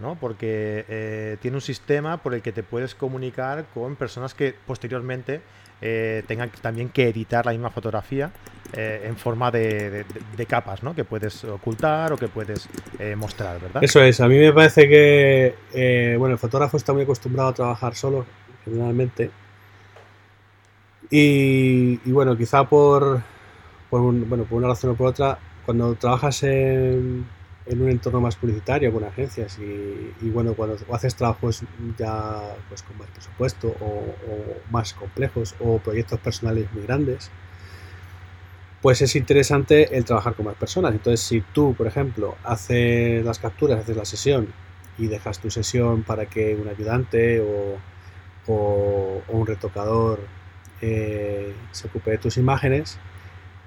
[0.00, 0.16] ¿no?
[0.16, 5.40] Porque eh, tiene un sistema por el que te puedes comunicar con personas que posteriormente
[5.80, 8.30] eh, tengan también que editar la misma fotografía
[8.74, 10.04] eh, en forma de,
[10.48, 10.94] capas, ¿no?
[10.94, 12.68] Que puedes ocultar o que puedes
[13.16, 13.82] mostrar, ¿verdad?
[13.82, 17.94] Eso es, a mí me parece que, bueno, el fotógrafo está muy acostumbrado a trabajar
[17.94, 18.26] solo,
[18.64, 19.30] generalmente.
[21.10, 23.22] Y, bueno, quizá por,
[23.90, 27.26] bueno, por una razón o por otra, cuando trabajas en
[27.68, 31.62] en un entorno más publicitario con agencias y, bueno cuando haces trabajos
[31.98, 34.14] ya pues con más presupuesto o,
[34.70, 37.30] más complejos o proyectos personales muy grandes
[38.80, 43.38] pues es interesante el trabajar con más personas entonces si tú por ejemplo haces las
[43.38, 44.52] capturas haces la sesión
[44.96, 47.76] y dejas tu sesión para que un ayudante o,
[48.52, 50.20] un retocador
[50.80, 52.98] eh, se ocupe de tus imágenes,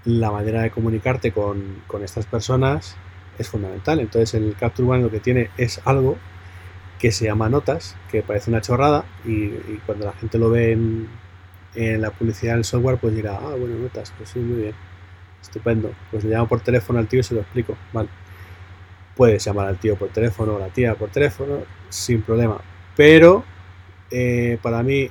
[0.06, 2.96] la manera de comunicarte con, estas personas
[3.38, 4.00] es fundamental.
[4.00, 6.17] Entonces el Capture One lo que tiene es algo
[7.00, 9.50] que se llama notas, que parece una chorrada y,
[9.86, 11.08] cuando la gente lo ve en,
[11.76, 14.76] en, la publicidad del software pues dirá, ah, bueno, notas, pues sí, muy bien,
[15.41, 15.91] estupendo.
[16.12, 18.10] Pues le llamo por teléfono al tío y se lo explico, vale.
[19.15, 22.62] Puedes llamar al tío por teléfono o a la tía por teléfono sin problema.
[22.96, 23.44] Pero
[24.12, 25.10] eh, para mí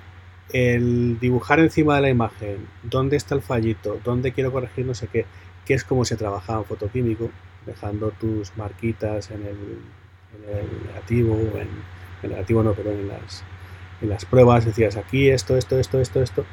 [0.52, 5.08] el dibujar encima de la imagen dónde está el fallito, dónde quiero corregir no sé
[5.08, 5.26] qué,
[5.64, 7.30] que es como se trabajaba en fotoquímico,
[7.66, 11.68] dejando tus marquitas en el, negativo, en,
[12.22, 13.44] el negativo no, pero en las,
[14.02, 16.44] en las pruebas, decías aquí esto, esto, esto, esto, esto,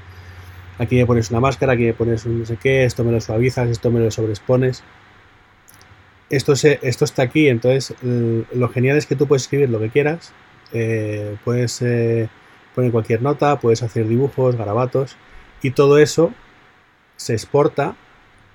[0.77, 3.21] aquí me pones una máscara, aquí me pones un no sé qué, esto me lo
[3.21, 4.83] suavizas, esto me lo sobrespones.
[6.29, 9.89] Esto, se, esto está aquí, entonces lo genial es que tú puedes escribir lo que
[9.89, 10.33] quieras,
[10.73, 12.29] eh, puedes eh,
[12.75, 15.17] poner cualquier nota, puedes hacer dibujos, garabatos
[15.61, 16.33] y todo eso
[17.15, 17.95] se exporta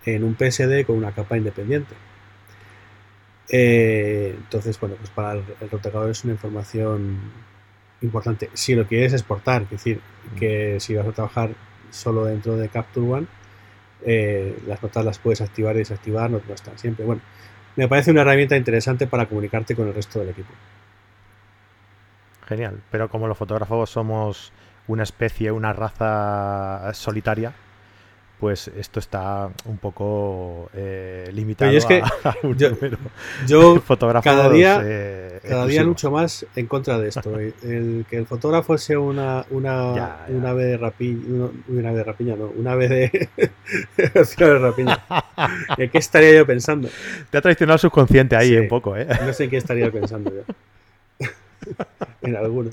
[0.05, 1.94] en un PSD con una capa independiente.
[3.48, 7.20] Eh, entonces, bueno, pues para el, el es una información
[8.01, 8.51] importante.
[8.55, 10.38] Si lo quieres exportar, es decir, mm.
[10.38, 11.51] que si vas a trabajar
[11.90, 13.27] solo dentro de Capture One,
[14.05, 17.05] eh, las notas las puedes activar y desactivar, no, no están siempre.
[17.05, 17.22] Bueno,
[17.77, 20.53] me parece una herramienta interesante para comunicarte con el resto del equipo
[22.46, 22.81] genial.
[22.90, 24.52] Pero como los fotógrafos somos
[24.88, 27.52] una especie, una raza solitaria,
[28.42, 32.70] pues esto está un poco eh, limitado es que a, un yo,
[33.46, 33.81] yo
[34.20, 37.38] cada día, eh, cada día lucho más en contra de esto.
[37.62, 42.35] el que el fotógrafo sea una una, una ave de rapiña, una, ave de rapiña,
[42.35, 43.28] no, una ave de,
[43.96, 45.05] de rapiña.
[45.78, 46.88] ¿En qué estaría yo pensando?
[47.31, 49.07] Te ha traicionado el subconsciente ahí un poco, ¿eh?
[49.24, 50.42] No sé en qué estaría pensando yo.
[52.22, 52.70] en alguno.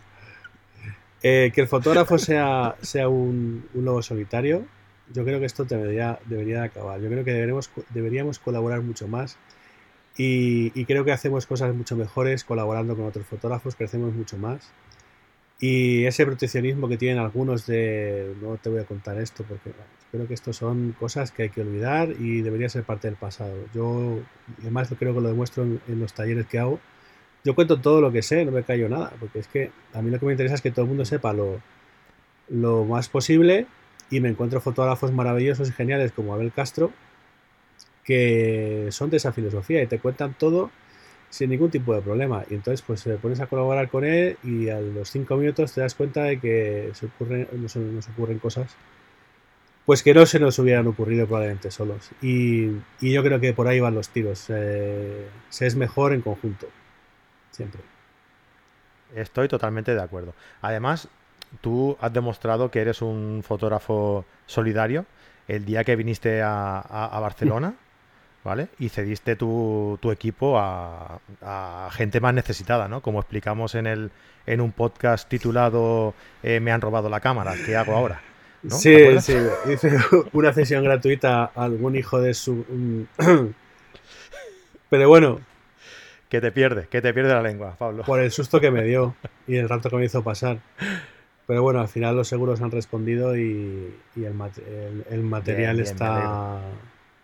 [1.22, 4.66] Eh, que el fotógrafo sea, sea un, lobo solitario,
[5.14, 7.02] yo creo que esto debería, debería de acabar.
[7.02, 9.38] Yo creo que deberíamos, deberíamos colaborar mucho más
[10.18, 14.72] y, creo que hacemos cosas mucho mejores colaborando con otros fotógrafos, crecemos mucho más.
[15.62, 20.26] Y ese proteccionismo que tienen algunos de no te voy a contar esto porque espero
[20.28, 23.56] que esto son cosas que hay que olvidar y debería ser parte del pasado.
[23.74, 24.20] Yo
[24.62, 26.80] además creo que lo demuestro en los talleres que hago
[27.44, 30.12] yo cuento todo lo que sé, no me callo nada, porque es que a mí
[30.12, 31.62] lo que me interesa es que todo el mundo sepa lo,
[32.50, 33.68] lo más posible
[34.10, 36.92] y me encuentro fotógrafos maravillosos y geniales como Abel Castro
[38.04, 40.72] que son de esa filosofía y te cuentan todo
[41.30, 42.44] sin ningún tipo de problema.
[42.50, 45.82] Y entonces pues te pones a colaborar con él y a los cinco minutos te
[45.82, 47.78] das cuenta de que se ocurren, nos,
[48.10, 48.76] ocurren cosas
[49.86, 52.10] pues que no se nos hubieran ocurrido probablemente solos.
[52.22, 54.46] Y, yo creo que por ahí van los tiros.
[54.50, 56.68] Eh, se es mejor en conjunto
[57.52, 57.82] siempre.
[59.16, 60.34] Estoy totalmente de acuerdo.
[60.62, 61.08] Además,
[61.62, 65.06] tú has demostrado que eres un fotógrafo solidario
[65.48, 67.74] el día que viniste a, Barcelona,
[68.44, 68.70] ¿vale?
[68.78, 71.20] Y cediste tu, equipo a,
[71.92, 73.02] gente más necesitada, ¿no?
[73.02, 74.12] Como explicamos en, el,
[74.46, 78.22] en un podcast titulado eh, Me han robado la cámara, ¿qué hago ahora?
[78.68, 79.38] Sí, sí,
[79.72, 79.98] hice
[80.34, 82.66] una sesión gratuita a algún hijo de su...
[84.90, 85.40] Pero bueno,
[86.30, 88.04] que te pierde, que te pierde la lengua, Pablo.
[88.04, 89.16] Por el susto que me dio
[89.48, 90.60] y el rato que me hizo pasar.
[91.48, 96.62] Pero bueno, al final los seguros han respondido y, el, material está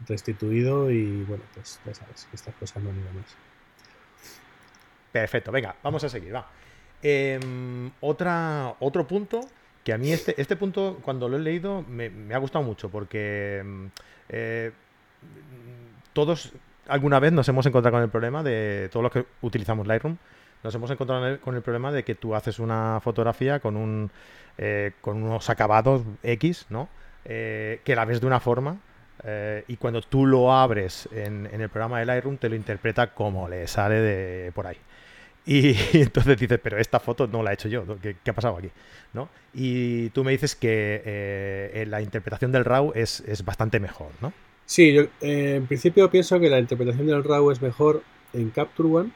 [0.08, 3.36] restituido y bueno, pues ya sabes que estas cosas no han ido más.
[5.12, 6.50] Perfecto, venga, vamos a seguir, va.
[7.04, 9.42] Em, otra, otro punto
[9.84, 13.60] que a mí este, este punto, cuando lo he leído, me, ha gustado mucho porque
[13.60, 13.92] em,
[14.30, 14.72] eh,
[16.14, 16.52] todos
[16.88, 20.18] alguna vez nos hemos encontrado con el problema de todos los que utilizamos Lightroom,
[20.64, 24.12] nos hemos encontrado con el problema de que tú haces una fotografía con un
[24.58, 26.90] eh, con unos acabados X, ¿no?
[27.26, 28.78] Eh, que la ves de una forma
[29.24, 33.50] eh, y cuando tú lo abres en, el programa de Lightroom te lo interpreta como
[33.50, 34.78] le sale de por ahí.
[35.46, 38.72] Y, entonces dices, pero esta foto no la he hecho yo, ¿qué, ha pasado aquí?
[39.14, 39.30] ¿No?
[39.54, 44.34] Y tú me dices que la interpretación del RAW es, es bastante mejor, ¿no?
[44.66, 48.90] Sí, yo eh, en principio pienso que la interpretación del RAW es mejor en Capture
[48.90, 49.12] One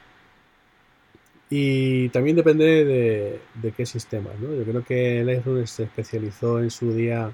[1.50, 4.30] y también depende de, qué sistema.
[4.40, 4.54] ¿no?
[4.54, 7.32] Yo creo que Lightroom se especializó en su día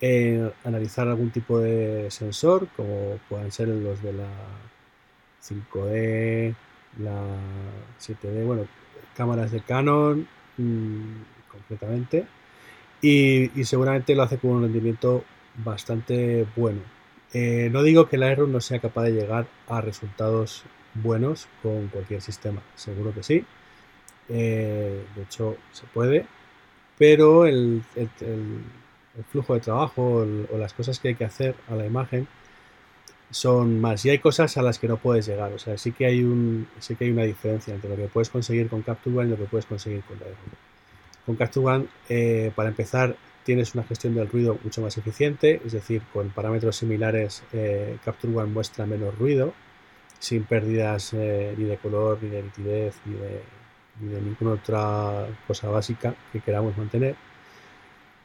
[0.00, 4.28] en analizar algún tipo de sensor, como puedan ser los de la
[5.42, 6.54] 5D,
[6.98, 7.22] la
[8.00, 8.66] 7D, bueno,
[9.16, 10.28] cámaras de Canon
[10.58, 12.26] mm, completamente.
[13.02, 15.24] Y seguramente lo hace con un rendimiento
[15.64, 16.95] bastante bueno
[17.38, 21.88] eh, no digo que la Aero no sea capaz de llegar a resultados buenos con
[21.88, 23.44] cualquier sistema, seguro que sí.
[24.30, 26.24] Eh, de hecho, se puede,
[26.96, 27.82] pero el,
[29.30, 32.26] flujo de trabajo o, las cosas que hay que hacer a la imagen
[33.30, 34.06] son más.
[34.06, 35.52] Y hay cosas a las que no puedes llegar.
[35.52, 38.30] O sea, sí que hay, un, sí que hay una diferencia entre lo que puedes
[38.30, 40.54] conseguir con Capture One y lo que puedes conseguir con Lightroom.
[41.26, 43.14] Con Capture One, eh, para empezar,
[43.46, 48.36] tienes una gestión del ruido mucho más eficiente, es decir, con parámetros similares, eh, Capture
[48.36, 49.54] One muestra menos ruido,
[50.18, 53.42] sin pérdidas eh, ni de color, ni de nitidez, ni de,
[54.00, 57.14] ni de ninguna otra cosa básica que queramos mantener.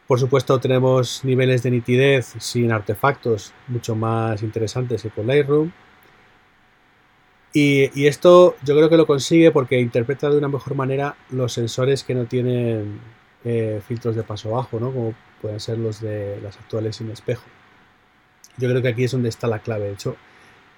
[0.07, 5.71] Por supuesto tenemos niveles de nitidez sin artefactos mucho más interesantes que con Lightroom.
[7.53, 12.03] Y, esto yo creo que lo consigue porque interpreta de una mejor manera los sensores
[12.03, 12.99] que no tienen
[13.43, 14.91] eh, filtros de paso bajo, ¿no?
[14.91, 17.43] como pueden ser los de las actuales sin espejo.
[18.57, 19.85] Yo creo que aquí es donde está la clave.
[19.85, 20.15] De hecho,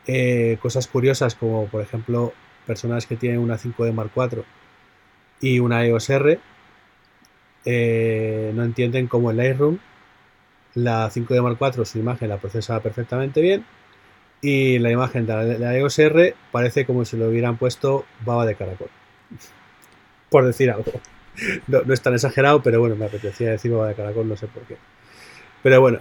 [0.07, 2.33] eh, cosas curiosas como por ejemplo
[2.65, 4.43] personas que tienen una 5D Mark IV
[5.41, 6.39] y una EOS R
[7.65, 9.79] eh, no entienden cómo en Lightroom
[10.75, 13.65] la 5D Mark IV su imagen la procesa perfectamente bien
[14.41, 18.55] y la imagen de la, EOS R parece como si lo hubieran puesto baba de
[18.55, 18.89] caracol.
[20.29, 20.91] Por decir algo.
[21.67, 24.63] No, es tan exagerado, pero bueno, me apetecía decir baba de caracol, no sé por
[24.63, 24.77] qué.
[25.63, 25.99] Pero bueno,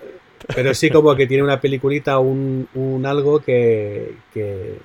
[0.54, 4.78] pero sí como que tiene una peliculita, un, un algo que, que,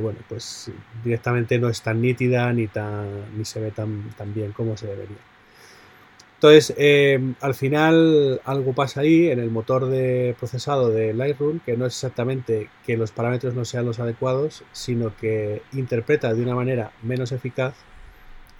[0.00, 0.70] bueno, pues
[1.04, 4.86] directamente no es tan nítida ni, tan, ni se ve tan, tan bien como se
[4.86, 5.16] debería.
[6.36, 11.76] Entonces, em, al final algo pasa ahí en el motor de procesado de Lightroom, que
[11.76, 16.54] no es exactamente que los parámetros no sean los adecuados, sino que interpreta de una
[16.54, 17.74] manera menos eficaz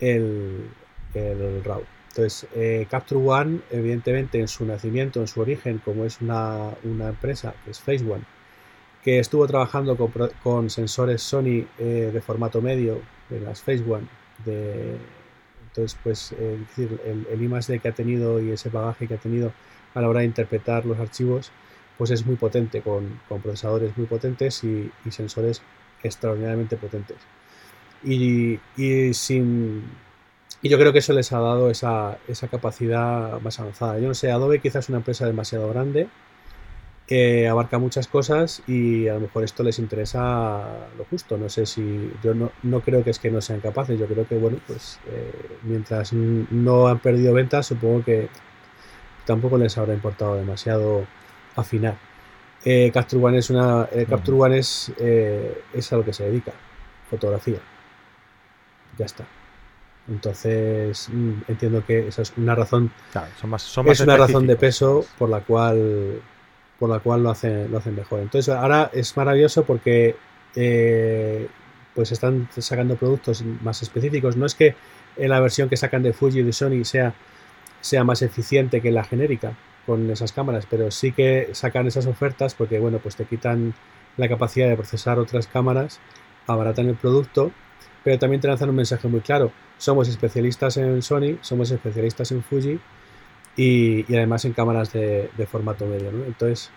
[0.00, 0.68] el,
[1.14, 1.82] RAW.
[2.08, 7.54] Entonces, eh, Capture One, evidentemente, en su nacimiento, en su origen, como es una, empresa,
[7.64, 8.24] que es Phase One,
[9.04, 9.96] que estuvo trabajando
[10.42, 14.06] con, sensores Sony eh, de formato medio, de las Phase One,
[14.44, 14.96] de
[15.70, 16.58] entonces, pues, eh,
[17.04, 19.52] el, el que ha tenido y ese bagaje que ha tenido
[19.94, 21.52] a la hora de interpretar los archivos,
[21.96, 25.62] pues es muy potente, con, procesadores muy potentes y, sensores
[26.02, 27.18] extraordinariamente potentes.
[28.02, 28.58] Y,
[29.12, 29.84] sin,
[30.62, 33.98] y yo creo que eso les ha dado esa, esa capacidad más avanzada.
[33.98, 36.08] Yo no sé, Adobe quizás es una empresa demasiado grande
[37.06, 41.36] que abarca muchas cosas y a lo mejor esto les interesa lo justo.
[41.36, 43.98] No sé si yo no, no creo que es que no sean capaces.
[43.98, 45.32] Yo creo que bueno, pues eh,
[45.64, 48.28] mientras no han perdido ventas, supongo que
[49.26, 51.04] tampoco les habrá importado demasiado
[51.56, 51.96] afinar.
[52.64, 56.24] Eh, Capture One es una eh, Capture One es, eh, es a lo que se
[56.24, 56.52] dedica,
[57.08, 57.58] fotografía.
[59.00, 59.24] Ya está.
[60.08, 62.92] Entonces mm, entiendo que esa es una razón.
[63.86, 66.20] es una razón de peso por la cual
[66.78, 68.20] por la cual lo hacen, lo hacen mejor.
[68.20, 70.16] Entonces ahora es maravilloso porque
[70.54, 71.48] eh,
[71.94, 74.36] pues están sacando productos más específicos.
[74.36, 74.74] No es que
[75.16, 77.14] la versión que sacan de Fuji y de Sony sea,
[77.80, 79.54] sea más eficiente que la genérica
[79.86, 83.72] con esas cámaras, pero sí que sacan esas ofertas porque bueno, pues te quitan
[84.18, 86.00] la capacidad de procesar otras cámaras,
[86.46, 87.50] abaratan el producto,
[88.04, 89.52] pero también te lanzan un mensaje muy claro.
[89.78, 92.78] Somos especialistas en Sony, somos especialistas en Fuji
[93.56, 96.10] y, además en cámaras de, formato medio.
[96.26, 96.70] Entonces,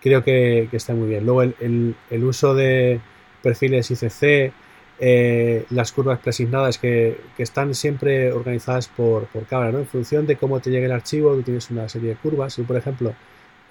[0.00, 1.26] creo que, está muy bien.
[1.26, 3.00] Luego, el, uso de
[3.42, 4.52] perfiles ICC,
[5.00, 10.70] eh, las curvas preasignadas que, están siempre organizadas por, cámara, En función de cómo te
[10.70, 12.56] llegue el archivo, tú tienes una serie de curvas.
[12.56, 13.14] Yo, por ejemplo,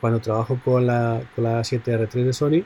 [0.02, 2.64] cuando trabajo con la, con la 7R3 de Sony,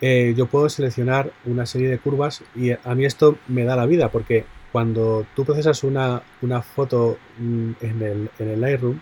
[0.00, 3.86] eh, yo puedo seleccionar una serie de curvas y a mí esto me da la
[3.86, 6.22] vida porque cuando tú procesas una,
[6.62, 9.00] foto mm, en el, en el Lightroom,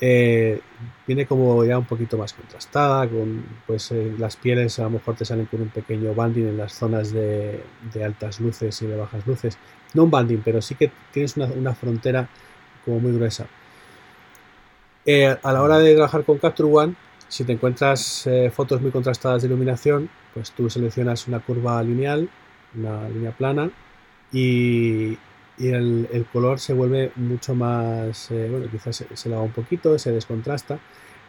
[0.00, 0.60] eh,
[1.06, 5.16] viene como ya un poquito más contrastada, con pues eh, las pieles a lo mejor
[5.16, 7.62] te salen con un pequeño banding en las zonas de,
[8.04, 9.58] altas luces y de bajas luces.
[9.94, 12.28] No un banding, pero sí que tienes una, frontera
[12.84, 13.46] como muy gruesa.
[15.42, 16.94] A la hora de trabajar con Capture One,
[17.28, 22.28] si te encuentras fotos muy contrastadas de iluminación, pues tú seleccionas una curva lineal,
[22.74, 23.70] una línea plana,
[24.32, 25.18] y,
[25.58, 30.12] el, color se vuelve mucho más, eh, bueno, quizás se, se lava un poquito, se
[30.12, 30.78] descontrasta.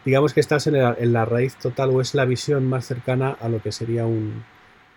[0.04, 3.62] Digamos que estás en, la raíz total o es la visión más cercana a lo
[3.62, 4.44] que sería un,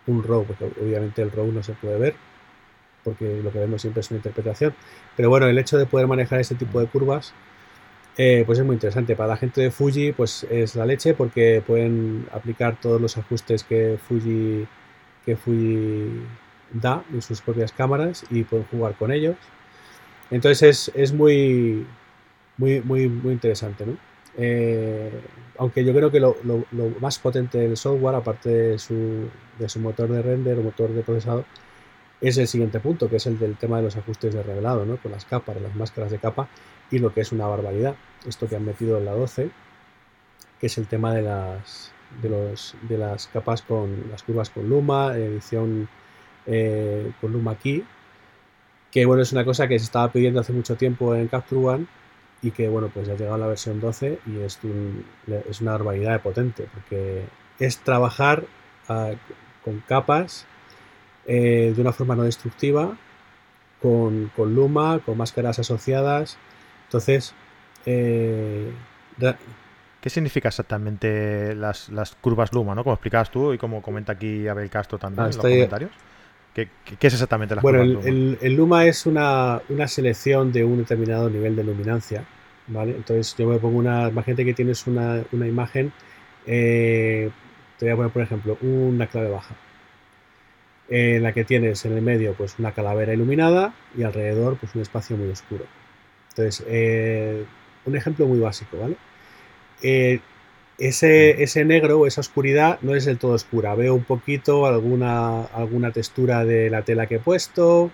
[0.07, 2.15] un RAW, porque obviamente el RAW no se puede ver,
[3.03, 4.75] porque lo que vemos siempre es una interpretación.
[5.15, 7.33] Pero bueno, el hecho de poder manejar este tipo de curvas,
[8.17, 9.15] eh, pues es muy interesante.
[9.15, 13.63] Para la gente de Fuji, pues es la leche, porque pueden aplicar todos los ajustes
[13.63, 14.67] que Fuji,
[15.25, 16.21] que Fuji
[16.73, 19.35] da en sus propias cámaras y pueden jugar con ellos.
[20.29, 21.85] Entonces es, muy,
[22.57, 23.85] muy, muy, muy interesante,
[24.37, 25.11] eh,
[25.57, 26.37] aunque yo creo que lo,
[27.01, 31.01] más potente del software, aparte de su, de su motor de render o motor de
[31.03, 31.45] procesado,
[32.21, 34.97] es el siguiente punto, que es el del tema de los ajustes de revelado, ¿no?
[34.97, 36.47] con las capas, las máscaras de capa,
[36.91, 37.95] y lo que es una barbaridad.
[38.27, 39.49] Esto que han metido en la 12,
[40.59, 41.91] que es el tema de las,
[42.21, 45.89] de, los, de las capas con las curvas con Luma, edición
[46.45, 47.83] eh, con Luma Key,
[48.91, 51.87] que bueno, es una cosa que se estaba pidiendo hace mucho tiempo en Capture One
[52.41, 54.59] y que bueno, pues ya ha llegado la versión 12 y es,
[55.49, 57.23] es una barbaridad de potente, porque
[57.57, 58.43] es trabajar
[58.89, 59.11] ah,
[59.63, 60.45] con capas
[61.25, 62.97] eh, de una forma no destructiva,
[63.81, 66.37] con, Luma, con máscaras asociadas.
[66.85, 67.33] Entonces,
[67.85, 68.71] eh,
[70.01, 71.89] ¿Qué significa exactamente las,
[72.21, 72.83] curvas Luma, ¿no?
[72.83, 75.91] Como explicabas tú y como comenta aquí Abel Castro también ah, en los comentarios.
[76.55, 76.67] ¿Qué,
[76.99, 78.07] es exactamente la bueno, Luma?
[78.07, 82.25] El, el, Luma es una, selección de un determinado nivel de luminancia,
[82.67, 82.95] ¿vale?
[82.95, 85.93] Entonces yo me pongo una, imagínate que tienes una, imagen,
[86.47, 87.29] eh,
[87.77, 89.55] te voy a poner por ejemplo una clave baja,
[90.91, 94.81] en la que tienes en el medio pues una calavera iluminada y alrededor pues un
[94.81, 95.65] espacio muy oscuro.
[96.29, 97.43] Entonces, eh,
[97.85, 98.97] un ejemplo muy básico, ¿vale?
[99.81, 100.19] Eh,
[100.77, 103.75] ese, ese, negro o esa oscuridad no es del todo oscura.
[103.75, 107.91] Veo un poquito alguna, alguna textura de la tela que he puesto,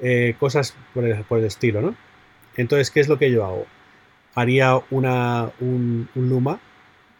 [0.00, 1.94] eh, cosas por el, estilo, ¿no?
[2.56, 3.66] Entonces, ¿qué es lo que yo hago?
[4.34, 6.60] Haría una, un, luma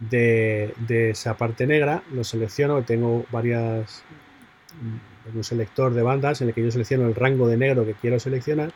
[0.00, 4.02] de, esa parte negra, lo selecciono, tengo varias,
[5.34, 8.18] un selector de bandas en el que yo selecciono el rango de negro que quiero
[8.20, 8.72] seleccionar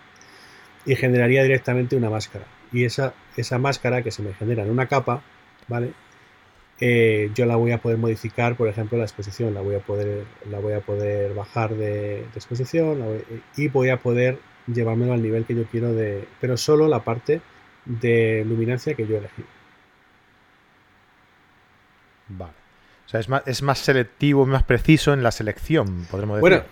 [0.87, 2.47] y generaría directamente una máscara.
[2.73, 5.23] Y esa, esa máscara que se me genera en una capa,
[5.69, 5.93] ¿vale?
[6.81, 10.25] Eh, yo la voy a poder modificar, por ejemplo, la exposición, la voy a poder,
[10.49, 13.03] la voy a poder bajar de, exposición
[13.57, 17.41] y voy a poder llevármelo al nivel que yo quiero de, pero solo la parte
[17.85, 19.45] de luminancia que yo elegí.
[22.29, 22.68] Vale.
[23.09, 26.63] O sea, es más, es más selectivo, más preciso en la selección, podremos decir, bueno,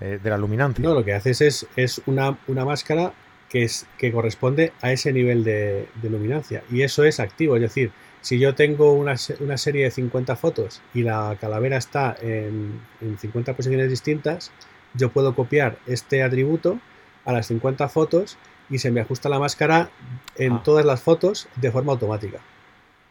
[0.00, 0.82] eh, de la luminancia.
[0.82, 3.12] No, lo que haces es, es una, una máscara
[3.52, 6.64] que, es, que corresponde a ese nivel de, luminancia.
[6.70, 11.02] Y eso es activo, es decir, si yo tengo una, serie de 50 fotos y
[11.02, 12.80] la calavera está en,
[13.18, 14.50] 50 posiciones distintas,
[14.94, 16.78] yo puedo copiar este atributo
[17.26, 18.38] a las 50 fotos
[18.70, 19.90] y se me ajusta la máscara
[20.36, 20.62] en ah.
[20.64, 22.38] todas las fotos de forma automática.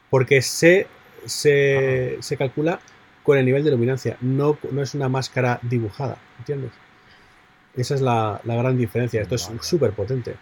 [0.10, 0.88] Porque se,
[1.26, 2.80] se, se, calcula
[3.24, 6.72] con el nivel de luminancia, no, no es una máscara dibujada, ¿entiendes?
[7.76, 9.22] Esa es la, gran diferencia.
[9.22, 10.36] Esto es súper potente.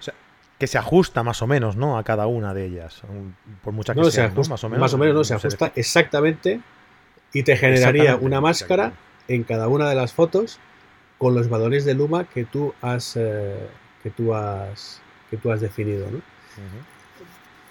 [0.57, 1.97] que se ajusta más o menos, ¿no?
[1.97, 3.01] A cada una de ellas.
[3.63, 5.71] Por muchas que no, se ajusta, Más o menos, más o menos no, se ajusta
[5.75, 6.61] exactamente
[7.33, 8.93] y te generaría una máscara
[9.27, 10.59] en cada una de las fotos
[11.17, 13.67] con los valores de Luma que tú has, eh,
[14.01, 16.21] que tú has, que tú has definido, ¿no?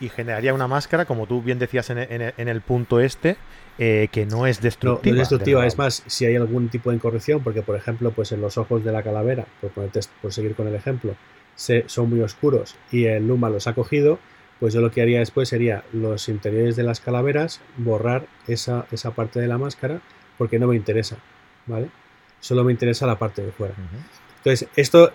[0.00, 3.36] Y generaría una máscara, como tú bien decías en, en el punto este,
[3.80, 5.14] eh, que no es destructiva.
[5.14, 8.32] No, es destructiva, es más, si hay algún tipo de incorrección, porque por ejemplo, pues
[8.32, 11.14] en los ojos de la calavera, por, por seguir con el ejemplo,
[11.54, 14.18] se, son muy oscuros y el Luma los ha cogido,
[14.58, 19.12] pues yo lo que haría después sería los interiores de las calaveras, borrar esa, esa
[19.12, 20.00] parte de la máscara,
[20.36, 21.18] porque no me interesa,
[21.66, 21.88] ¿vale?
[22.40, 23.74] Solo me interesa la parte de fuera.
[24.38, 25.12] Entonces, esto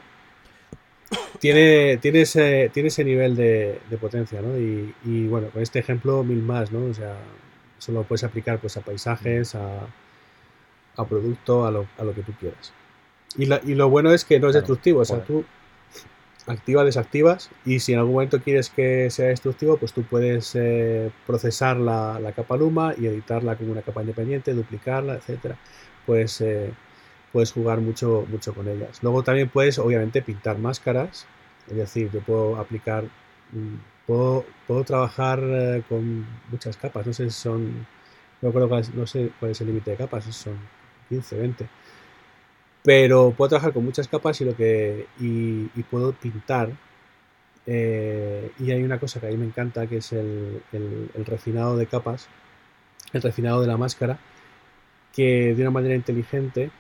[1.40, 4.58] tiene, tiene, ese, tiene ese nivel de, potencia, ¿no?
[4.58, 6.86] Y, y, bueno, con este ejemplo, mil más, ¿no?
[6.86, 7.16] O sea,
[7.78, 9.88] solo lo puedes aplicar pues, a paisajes, a,
[10.96, 12.74] a producto, a lo, a lo, que tú quieras.
[13.38, 15.44] Y, y, lo bueno es que no es destructivo, o sea, tú
[16.48, 21.12] activas, desactivas y si en algún momento quieres que sea destructivo, pues tú puedes eh,
[21.26, 25.58] procesar la, la, capa Luma y editarla como una capa independiente, duplicarla, etcétera.
[26.06, 26.72] Pues eh,
[27.34, 29.00] puedes jugar mucho, mucho con ellas.
[29.04, 31.26] Luego también puedes, obviamente, pintar máscaras,
[31.70, 33.06] es decir, yo puedo aplicar
[33.52, 33.76] mm,
[34.06, 37.88] Puedo, puedo trabajar eh, con muchas capas, no sé si son,
[38.42, 40.58] no, no sé cuál es el límite de capas, son
[41.10, 41.68] 15, 20.
[42.84, 46.72] Pero puedo trabajar con muchas capas y lo que y, puedo pintar.
[47.66, 51.78] Eh, y hay una cosa que a mí me encanta que es el, el, refinado
[51.78, 52.28] de capas,
[53.14, 54.20] el refinado de la máscara,
[55.14, 56.72] que de una manera inteligente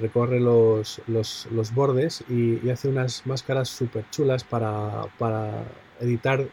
[0.00, 5.64] recorre los, los, los bordes y, hace unas máscaras súper chulas para, para
[6.00, 6.46] editar,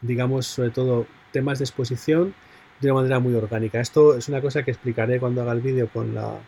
[0.00, 2.34] digamos, sobre todo temas de exposición
[2.80, 3.80] de una manera muy orgánica.
[3.80, 6.40] Esto es una cosa que explicaré cuando haga el vídeo con la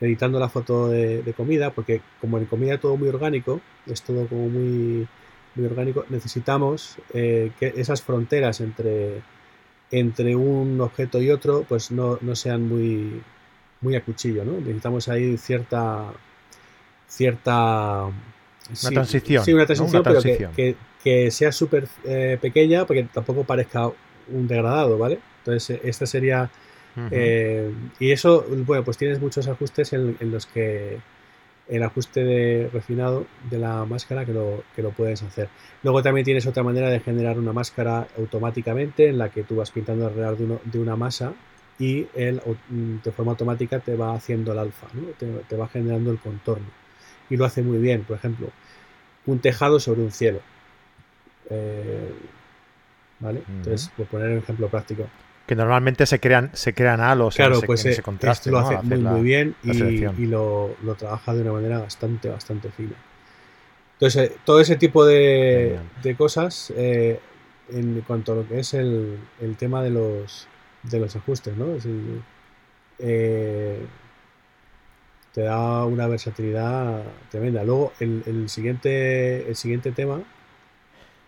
[0.00, 4.48] editando la foto de, comida, porque como en comida todo muy orgánico, es todo como
[4.48, 5.06] muy,
[5.54, 9.20] muy orgánico, necesitamos eh, que esas fronteras entre,
[9.90, 13.22] entre un objeto y otro pues no, no sean muy,
[13.80, 14.52] muy a cuchillo, ¿no?
[14.52, 16.12] Necesitamos ahí cierta
[17.08, 18.06] cierta
[18.82, 19.44] una transición.
[19.44, 23.90] Sí, una transición, pero que, que sea súper eh, pequeña porque tampoco parezca
[24.28, 25.18] un degradado, ¿vale?
[25.38, 26.50] Entonces, eh, esta sería...
[27.12, 30.98] Eh, y eso, bueno, pues tienes muchos ajustes en, los que
[31.68, 35.48] el ajuste de refinado de la máscara que lo, que lo puedes hacer.
[35.82, 39.70] Luego también tienes otra manera de generar una máscara automáticamente en la que tú vas
[39.70, 41.32] pintando alrededor de, de una masa
[41.80, 44.86] y él mm, de forma automática te va haciendo el alfa,
[45.18, 46.66] te, va generando el contorno.
[47.28, 48.50] Y lo hace muy bien, por ejemplo,
[49.26, 50.40] un tejado sobre un cielo.
[51.48, 52.12] Eh,
[53.18, 53.42] ¿Vale?
[53.48, 55.06] Entonces, por poner un ejemplo práctico
[55.50, 58.98] que normalmente se crean se crean halos claro, en pues ese, contraste, lo hace muy,
[58.98, 59.72] muy bien y,
[60.26, 62.94] lo, trabaja de una manera bastante, bastante fina.
[63.94, 65.80] Entonces, eh, todo ese tipo de,
[66.16, 67.18] cosas eh,
[67.68, 69.18] en cuanto a lo que es el,
[69.58, 70.46] tema de los,
[70.82, 71.66] de los ajustes, ¿no?
[72.98, 73.78] Eh,
[75.32, 77.62] te da una versatilidad tremenda.
[77.64, 80.20] Luego, el, siguiente, el siguiente tema.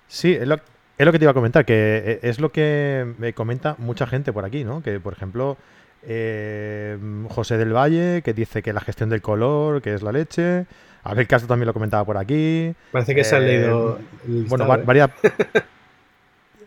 [0.08, 3.14] Sí, es lo, es lo que te iba a comentar, que eh, es lo que
[3.18, 4.82] me comenta mucha gente por aquí, ¿no?
[4.82, 5.56] Que, por ejemplo,
[6.04, 6.98] eh,
[7.28, 10.66] José del Valle, que dice que la gestión del color, que es la leche.
[11.04, 12.74] A ver, Castro también lo comentaba por aquí.
[12.90, 13.98] Parece que se ha leído.
[14.28, 15.10] Eh, bueno, varias.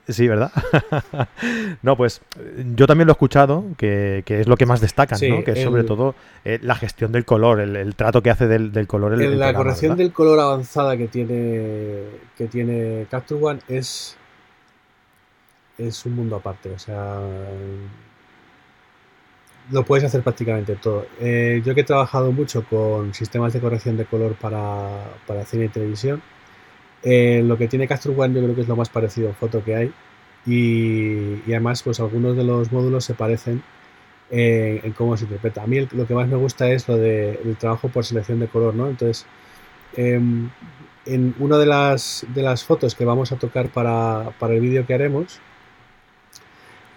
[0.08, 0.52] Sí, ¿verdad?
[1.82, 2.22] no, pues
[2.76, 5.44] yo también lo he escuchado, que, es lo que más destacan, ¿no?
[5.44, 9.14] Que es sobre todo la gestión del color, el, trato que hace del, color.
[9.14, 12.04] El, la corrección del color avanzada que tiene,
[12.38, 14.18] que tiene Capture One es
[15.78, 16.72] es un mundo aparte.
[16.72, 17.20] O sea,
[19.72, 21.06] lo puedes hacer prácticamente todo.
[21.20, 25.06] Eh, yo que he trabajado mucho con sistemas de corrección de color para,
[25.46, 26.22] cine y televisión,
[27.06, 29.64] eh, lo que tiene Capture One yo creo que es lo más parecido en foto
[29.64, 29.94] que hay.
[30.48, 33.64] Y, además, pues algunos de los módulos se parecen
[34.32, 35.64] eh, en cómo se interpreta.
[35.64, 38.76] A mí lo que más me gusta es lo del trabajo por selección de color,
[38.76, 38.90] ¿no?
[38.90, 39.26] Entonces,
[39.96, 40.50] em,
[41.06, 44.86] en una de las, de las fotos que vamos a tocar para, para el vídeo
[44.86, 45.40] que haremos,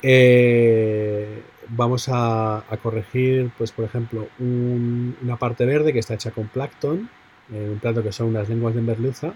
[0.03, 7.11] eh, vamos a, corregir, pues por ejemplo, una parte verde que está hecha con plancton,
[7.51, 9.35] un plato que son unas lenguas de merluza,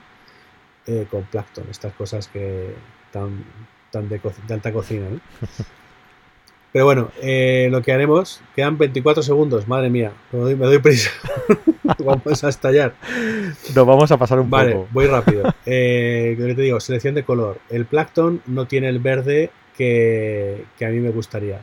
[0.87, 2.75] eh, con plancton, estas cosas que
[3.13, 3.45] tan,
[3.91, 4.21] tan de,
[4.51, 5.07] alta cocina.
[6.73, 7.11] Pero bueno,
[7.71, 11.11] lo que haremos, quedan 24 segundos, madre mía, me doy, prisa.
[11.99, 12.95] vamos a estallar.
[13.75, 14.89] Nos vamos a pasar un vale, poco.
[14.91, 15.55] voy rápido.
[15.67, 17.59] Eh, te digo, selección de color.
[17.69, 21.61] El plancton no tiene el verde que, a mí me gustaría.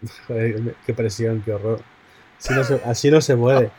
[0.28, 1.80] qué presión, qué horror.
[2.84, 3.70] Así no se, puede.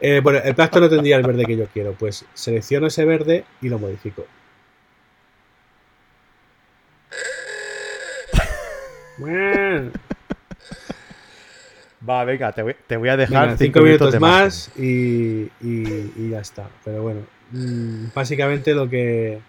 [0.00, 1.92] Eh, bueno, el pacto no tendría el verde que yo quiero.
[1.92, 4.26] Pues selecciono ese verde y lo modifico.
[12.06, 12.62] Va, venga, te
[12.96, 15.48] voy, a dejar 5 minutos, más y,
[16.30, 16.68] ya está.
[16.84, 17.20] Pero bueno,
[17.50, 19.40] mm, básicamente lo que,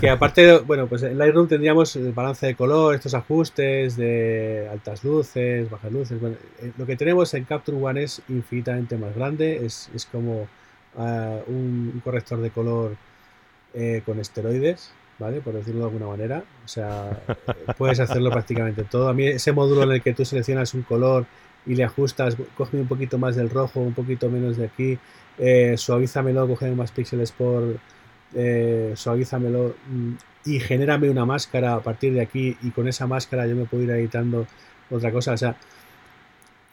[0.00, 5.04] que aparte, bueno, pues en Lightroom tendríamos el balance de color, estos ajustes de altas
[5.04, 6.18] luces, bajas luces.
[6.62, 10.48] Eh, lo que tenemos en Capture One es infinitamente más grande, es, como
[10.96, 12.96] ah, un, corrector de color
[13.74, 15.40] eh, con esteroides, ¿vale?
[15.40, 16.44] Por decirlo de alguna manera.
[16.64, 17.20] O sea,
[17.78, 19.08] puedes hacerlo prácticamente todo.
[19.08, 21.26] A mí ese módulo en el que tú seleccionas un color
[21.66, 24.98] y le ajustas, coge un poquito más del rojo, un poquito menos de aquí,
[25.38, 27.76] eh, suavízamelo, coge más píxeles por
[28.34, 30.12] eh, suavízamelo mm,
[30.44, 33.82] y genérame una máscara a partir de aquí y con esa máscara yo me puedo
[33.82, 34.46] ir editando
[34.90, 35.32] otra cosa.
[35.32, 35.56] O sea,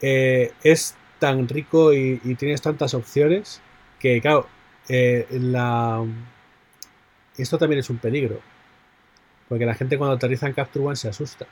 [0.02, 3.62] eh, es tan rico y, tienes tantas opciones
[4.00, 4.48] que, claro,
[4.90, 5.28] eh,
[7.38, 8.40] esto también es un peligro.
[9.50, 11.48] Porque la gente cuando aterriza en Capture One se asusta.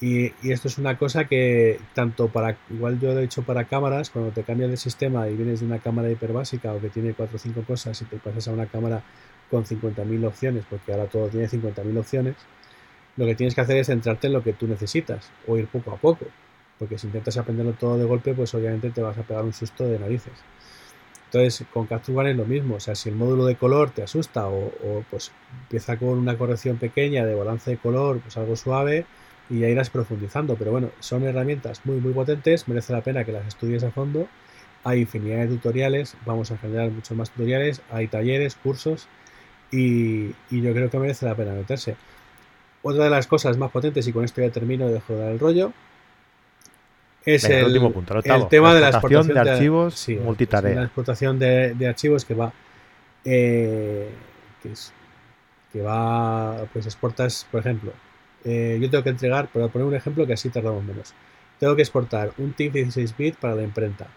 [0.00, 4.10] Y, esto es una cosa que tanto para, igual yo lo he hecho para cámaras,
[4.10, 7.14] cuando te cambias de sistema y vienes de una cámara hiper básica o que tiene
[7.14, 9.02] 4 o 5 cosas y te pasas a una cámara
[9.50, 12.34] con 50.000 opciones, porque ahora todo tiene 50.000 opciones,
[13.16, 15.92] lo que tienes que hacer es centrarte en lo que tú necesitas o ir poco
[15.92, 16.26] a poco,
[16.78, 19.84] porque si intentas aprenderlo todo de golpe, pues obviamente te vas a pegar un susto
[19.84, 20.32] de narices.
[21.26, 24.02] Entonces, con Capture One es lo mismo, o sea, si el módulo de color te
[24.02, 25.32] asusta o, o pues
[25.62, 29.06] empieza con una corrección pequeña de balance de color, pues algo suave,
[29.50, 30.56] y ya irás profundizando.
[30.56, 34.28] Pero bueno, son herramientas muy muy potentes, merece la pena que las estudies a fondo.
[34.84, 39.08] Hay infinidad de tutoriales, vamos a generar muchos más tutoriales, hay talleres, cursos
[39.70, 41.96] y, yo creo que merece la pena meterse.
[42.82, 45.72] Otra de las cosas más potentes, y con esto ya termino de joder el rollo,
[47.24, 47.72] es el,
[48.50, 50.74] tema de la exportación de, archivos multitarea.
[50.74, 52.52] La exportación de, archivos que va,
[53.24, 54.10] eh,
[54.62, 54.70] que,
[55.72, 57.94] que va, pues exportas, por ejemplo,
[58.44, 61.14] eh, yo tengo que entregar, para poner un ejemplo que así tardamos menos,
[61.58, 64.08] tengo que exportar un TIFF 16 bit para la imprenta,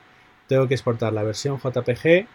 [0.47, 2.27] tengo que exportar la versión JPG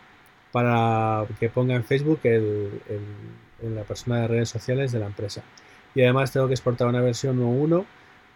[0.52, 5.42] para que ponga en Facebook en la persona de redes sociales de la empresa.
[5.94, 7.84] Y además tengo que exportar una versión 1.1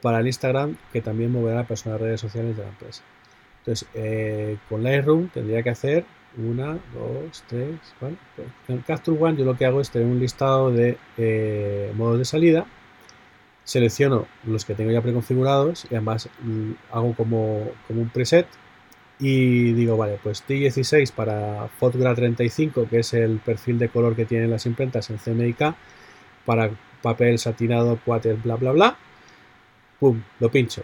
[0.02, 3.02] para el Instagram que también moverá la persona de redes sociales de la empresa.
[3.60, 6.04] Entonces, eh, con Lightroom tendría que hacer
[6.36, 8.16] una, dos, tres, ¿vale?
[8.68, 12.24] En Capture One yo lo que hago es tener un listado de eh, modos de
[12.24, 12.66] salida,
[13.66, 18.46] selecciono los que tengo ya preconfigurados y además mm, hago como, un preset
[19.18, 24.26] y digo, vale, pues T16 para Photograph 35, que es el perfil de color que
[24.26, 25.74] tienen las imprentas en CMYK,
[26.44, 26.70] para
[27.02, 28.96] papel satinado, cuater, bla, bla, bla.
[29.98, 30.82] Pum, lo pincho.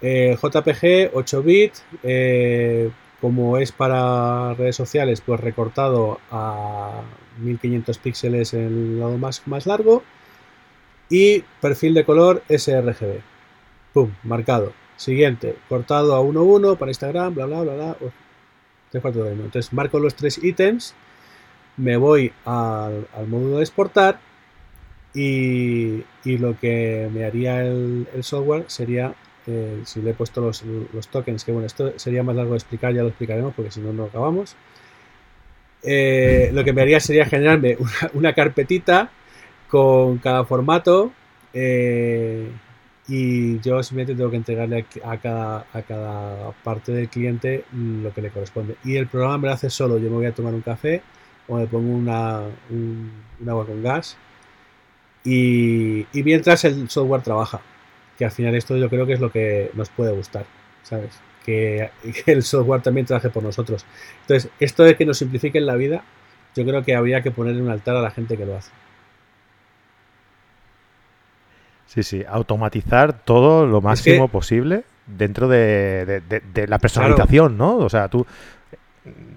[0.00, 7.02] Eh, JPG 8 bits, eh, como es para redes sociales, pues recortado a
[7.40, 10.02] 1500 píxeles en el lado más, más largo.
[11.08, 13.20] Y perfil de color sRGB.
[13.92, 14.72] Pum, marcado.
[14.96, 17.96] Siguiente, cortado a 1.1 para Instagram, bla, bla, bla, bla.
[18.92, 20.94] Entonces marco los tres ítems,
[21.76, 24.20] me voy al, módulo de exportar
[25.14, 29.14] y, lo que me haría el, software sería,
[29.46, 30.62] eh, si le he puesto los,
[31.08, 33.92] tokens, que bueno, esto sería más largo de explicar, ya lo explicaremos porque si no,
[33.92, 34.56] no acabamos.
[35.82, 37.76] Eh, lo que me haría sería generarme
[38.14, 39.10] una, carpetita
[39.68, 41.12] con cada formato.
[41.52, 42.50] Eh,
[43.08, 48.22] y yo simplemente tengo que entregarle a cada, a cada parte del cliente lo que
[48.22, 48.76] le corresponde.
[48.84, 49.98] Y el programa me lo hace solo.
[49.98, 51.02] Yo me voy a tomar un café
[51.48, 53.10] o me pongo una, un,
[53.48, 54.16] agua con gas
[55.24, 57.60] y, mientras el software trabaja.
[58.18, 60.46] Que al final esto yo creo que es lo que nos puede gustar,
[60.82, 61.10] ¿sabes?
[61.46, 61.90] Que,
[62.26, 63.86] el software también trabaje por nosotros.
[64.22, 66.02] Entonces, esto de que nos simplifiquen la vida,
[66.56, 68.72] yo creo que habría que ponerle un altar a la gente que lo hace.
[71.86, 76.22] Sí, sí, automatizar todo lo máximo posible dentro de,
[76.68, 77.76] la personalización, ¿no?
[77.76, 78.26] O sea, tú,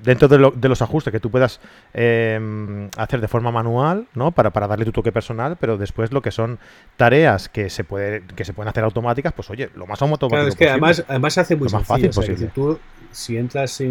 [0.04, 1.60] dentro de, los ajustes que tú puedas
[1.94, 4.32] em, hacer de forma manual, ¿no?
[4.32, 6.60] Para, para, darle tu toque personal, pero después lo que son
[6.98, 10.48] tareas que se puede, que se pueden hacer automáticas, pues oye, lo más automático claro,
[10.48, 12.38] es que además, además se hace muy fácil posible.
[12.38, 12.80] si tú,
[13.12, 13.82] si entras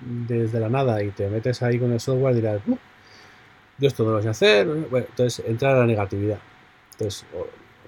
[0.00, 2.60] desde la nada y te metes ahí con el software, dirás,
[3.78, 4.66] yo esto no lo sé hacer.
[4.66, 6.38] Bueno, entonces entra la negatividad.
[6.92, 7.26] Entonces,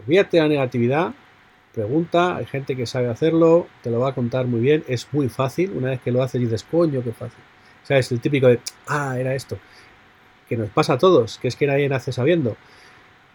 [0.04, 1.14] Olvídate la negatividad,
[1.76, 5.28] pregunta, hay gente que sabe hacerlo, te lo va a contar muy bien, es muy
[5.28, 7.38] fácil, una vez que lo haces dices, coño, qué fácil.
[7.84, 9.58] O sea, es el típico de, ah, era esto,
[10.48, 12.56] que nos pasa a todos, que es que nadie nace sabiendo.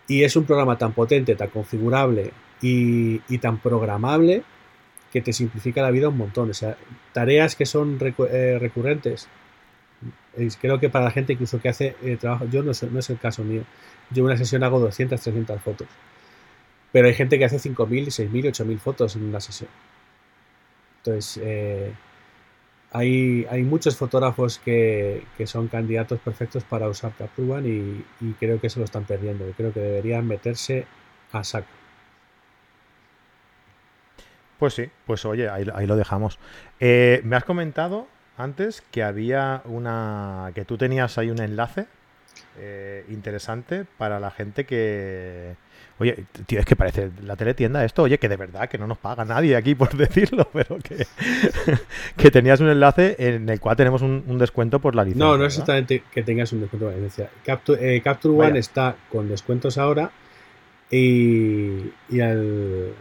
[0.07, 2.31] Y es un programa tan potente, tan configurable
[2.61, 4.43] y, tan programable
[5.13, 6.49] que te simplifica la vida un montón.
[6.49, 6.75] O sea,
[7.13, 9.29] tareas que son eh, recurrentes.
[10.59, 13.19] Creo que para la gente incluso que hace eh, trabajo, yo no, no es el
[13.19, 13.63] caso mío.
[14.09, 15.87] Yo una sesión hago 200, 300 fotos.
[16.91, 19.69] Pero hay gente que hace 5.000, 6.000, 8.000 fotos en una sesión.
[20.97, 21.93] Entonces, eh,
[22.91, 28.05] hay, hay, muchos fotógrafos que, son candidatos perfectos para usar Capture y,
[28.39, 29.45] creo que se lo están perdiendo.
[29.55, 30.85] Creo que deberían meterse
[31.31, 31.67] a saco.
[34.59, 36.37] Pues sí, pues oye, ahí, lo dejamos.
[36.79, 40.51] Eh, me has comentado antes que había una.
[40.53, 41.87] que tú tenías ahí un enlace
[42.57, 45.55] eh, interesante para la gente que,
[46.01, 48.97] Oye, tío, es que parece la teletienda esto, oye, que de verdad que no nos
[48.97, 51.05] paga nadie aquí por decirlo, pero que,
[52.17, 55.23] que tenías un enlace en el cual tenemos un, descuento por la licencia.
[55.23, 57.29] No, no es exactamente que tengas un descuento por la licencia.
[57.45, 60.09] Capture, eh, Capture One está con descuentos ahora
[60.89, 62.93] y, y, el,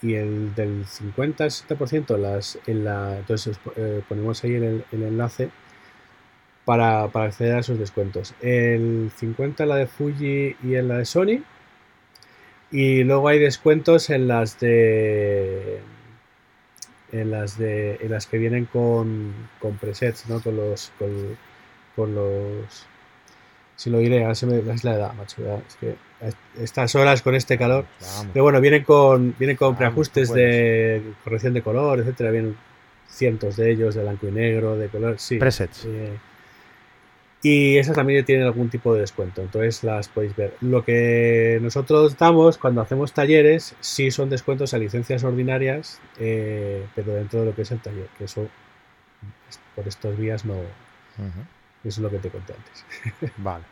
[0.00, 5.50] y el del 50-60% las, en la, entonces eh, ponemos ahí el, el enlace
[6.64, 8.32] para, para, acceder a esos descuentos.
[8.40, 11.42] El 50 la de Fuji y en la de Sony
[12.70, 15.80] y luego hay descuentos en las de.
[17.12, 17.98] En las de.
[18.00, 20.40] En las que vienen con, con presets, ¿no?
[20.40, 20.92] Con los.
[21.96, 22.86] Con, los.
[23.76, 25.42] Si lo diré, ahora se me es la edad, macho.
[25.66, 25.96] Es que
[26.58, 27.86] estas horas con este calor.
[28.32, 32.30] Pero bueno, vienen con, vienen con preajustes de corrección de color, etcétera.
[32.30, 32.56] Vienen
[33.08, 35.18] cientos de ellos, de blanco y negro, de color.
[35.18, 35.38] Sí.
[35.38, 35.86] Presets.
[35.86, 36.16] Eh,
[37.42, 40.54] y esas también tienen algún tipo de descuento, entonces las podéis ver.
[40.60, 47.14] Lo que nosotros damos cuando hacemos talleres, sí son descuentos a licencias ordinarias, eh, pero
[47.14, 48.46] dentro de lo que es el taller, que eso
[49.74, 50.54] por estos días no...
[51.82, 53.32] Eso es lo que te conté antes.
[53.38, 53.64] vale.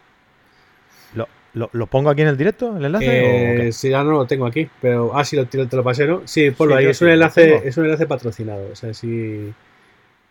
[1.55, 3.67] ¿Lo, lo, pongo aquí en el directo, el enlace?
[3.69, 5.13] Eh, sí, ya no lo tengo aquí, pero...
[5.15, 6.23] Ah, sí, lo, te, lo pasé, ¿no?
[6.27, 9.53] Sí, ponlo ahí, es, un enlace, es un enlace patrocinado, o sea, si...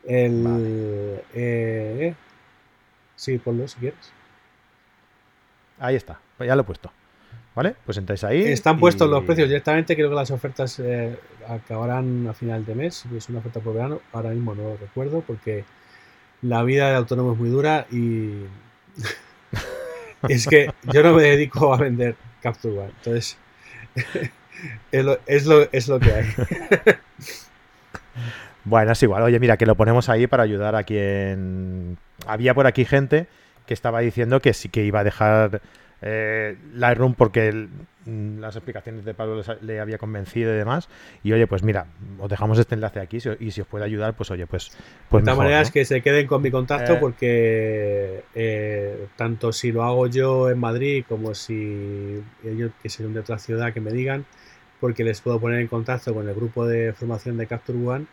[0.05, 1.19] El...
[1.33, 2.13] Eh,
[3.17, 4.13] Sí, ponlo si quieres.
[5.79, 6.91] Ahí está, pues ya lo he puesto.
[7.53, 7.75] ¿Vale?
[7.85, 8.43] Pues entráis ahí.
[8.43, 9.95] Están puestos los precios directamente.
[9.95, 11.17] Creo que las ofertas eh,
[11.49, 13.03] acabarán a final de mes.
[13.17, 13.99] Es una oferta por verano.
[14.13, 15.65] Ahora mismo no lo recuerdo porque
[16.43, 18.43] la vida de autónomo es muy dura y
[20.29, 22.91] es que yo no me dedico a vender Capture One.
[22.97, 23.39] Entonces,
[24.91, 26.25] es, lo, es, lo, es lo que hay.
[28.67, 29.23] Bueno, es igual.
[29.23, 31.97] Oye, mira, que lo ponemos ahí para ayudar a quien...
[32.25, 33.27] Había por aquí gente
[33.65, 35.61] que estaba diciendo que sí que iba a dejar
[36.01, 37.69] eh, Lightroom porque
[38.05, 40.89] mm, las explicaciones de Pablo le había convencido y demás.
[41.23, 41.85] Y oye, pues mira,
[42.19, 44.71] os dejamos este enlace aquí y si os puede ayudar, pues oye, pues...
[45.07, 46.97] pues de todas maneras, que se queden con mi contacto eh.
[46.99, 53.21] porque eh, tanto si lo hago yo en Madrid como si ellos que son de
[53.21, 54.25] otra ciudad que me digan,
[54.81, 58.07] porque les puedo poner en contacto con el grupo de formación de Capture One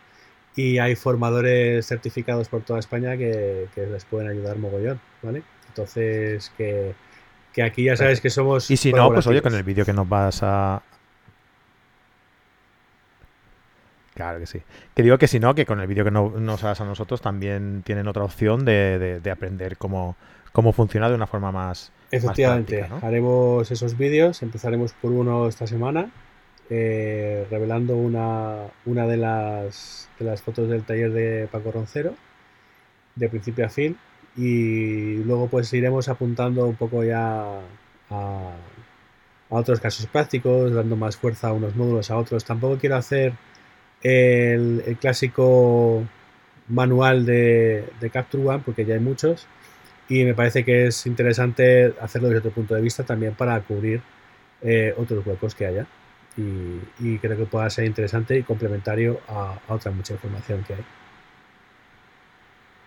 [0.55, 5.43] y hay formadores certificados por toda España que, que les pueden ayudar mogollón, ¿vale?
[5.67, 6.93] Entonces, que
[7.55, 8.69] que aquí ya sabes que somos.
[8.69, 10.83] Y si no, pues oye, con el vídeo que nos vas a.
[14.13, 14.61] Claro que sí.
[14.93, 17.81] Que digo que si no, que con el vídeo que nos hagas a nosotros también
[17.85, 20.17] tienen otra opción de, aprender cómo,
[20.51, 21.93] cómo funciona de una forma más.
[22.11, 24.43] Efectivamente, haremos esos vídeos.
[24.43, 26.09] Empezaremos por uno esta semana,
[26.69, 32.15] eh, revelando una, una de, las, de las fotos del taller de Paco Roncero,
[33.15, 33.97] de principio a fin
[34.37, 37.61] y luego pues iremos apuntando un poco ya
[38.09, 38.51] a,
[39.49, 42.43] otros casos prácticos, dando más fuerza a unos módulos a otros.
[42.43, 43.33] Tampoco quiero hacer
[44.03, 46.03] el, clásico
[46.67, 49.47] manual de, Capture One porque ya hay muchos
[50.09, 54.01] y me parece que es interesante hacerlo desde otro punto de vista también para cubrir
[54.61, 55.87] eh, otros huecos que haya
[56.37, 60.85] y, creo que pueda ser interesante y complementario a otra mucha información que hay.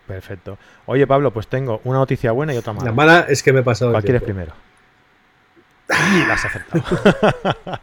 [0.06, 0.58] Perfecto.
[0.86, 2.86] Oye, Pablo, pues tengo una noticia buena y otra mala.
[2.86, 3.90] La mala es que me he pasado.
[3.90, 4.52] ¿Cuál quieres primero?
[5.88, 6.84] Y la has acertado.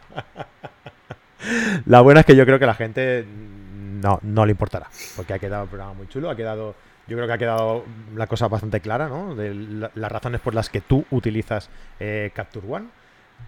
[1.86, 5.38] la buena es que yo creo que la gente no, no le importará, porque ha
[5.38, 6.76] quedado el programa muy chulo, ha quedado,
[7.08, 9.34] yo creo que ha quedado la cosa bastante clara, ¿no?
[9.34, 9.54] De
[9.94, 12.86] las razones por las que tú utilizas eh, Capture One.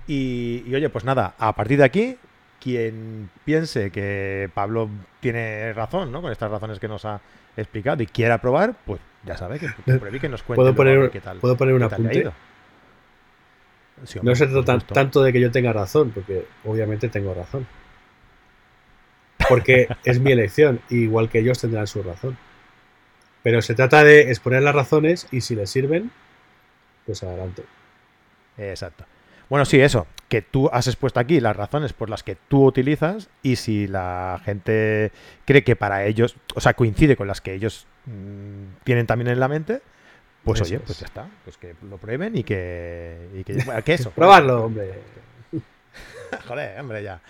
[0.06, 2.16] Y, y, oye, pues nada, a partir de aquí,
[2.60, 4.88] quien piense que Pablo
[5.20, 6.22] tiene razón, ¿no?
[6.22, 7.20] Con estas razones que nos ha
[7.56, 9.68] explicado y quiera probar, pues ya sabe que,
[10.20, 11.38] que nos cuente ¿Puedo poner, qué tal.
[11.38, 12.30] ¿Puedo poner un apunte?
[14.22, 17.66] no se trata tanto de que yo tenga razón, porque obviamente tengo razón.
[19.48, 22.36] Porque es mi elección, igual que ellos tendrán su razón.
[23.42, 26.10] Pero se trata de exponer las razones y si les sirven,
[27.06, 27.64] pues adelante.
[28.56, 29.04] Exacto.
[29.48, 33.30] Bueno, sí, eso, que tú has expuesto aquí las razones por las que tú utilizas
[33.42, 35.10] y si la gente
[35.46, 39.40] cree que para ellos, o sea, coincide con las que ellos mm, tienen también en
[39.40, 39.80] la mente,
[40.44, 44.10] pues oye, pues ya está, pues que lo prueben y que, y que, eso.
[44.14, 44.94] Probarlo, hombre.
[46.46, 47.20] Joder, hombre, ya.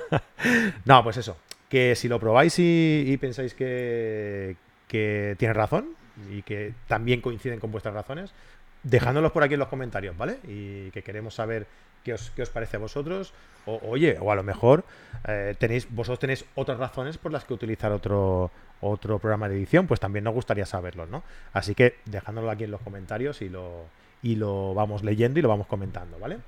[0.84, 1.36] no, pues eso,
[1.68, 4.56] que si lo probáis y, pensáis que,
[4.88, 5.96] que tiene razón
[6.30, 8.32] y que también coinciden con vuestras razones,
[8.86, 10.38] dejándolos por aquí en los comentarios, ¿vale?
[10.44, 11.66] Y que queremos saber
[12.04, 13.32] qué os, qué os parece a vosotros.
[13.66, 14.84] O, oye, o a lo mejor
[15.26, 19.88] eh, tenéis, vosotros tenéis otras razones por las que utilizar otro, otro programa de edición,
[19.88, 21.24] pues también nos gustaría saberlo, ¿no?
[21.52, 23.86] Así que dejándolo aquí en los comentarios y lo,
[24.22, 26.38] y lo vamos leyendo y lo vamos comentando, ¿vale?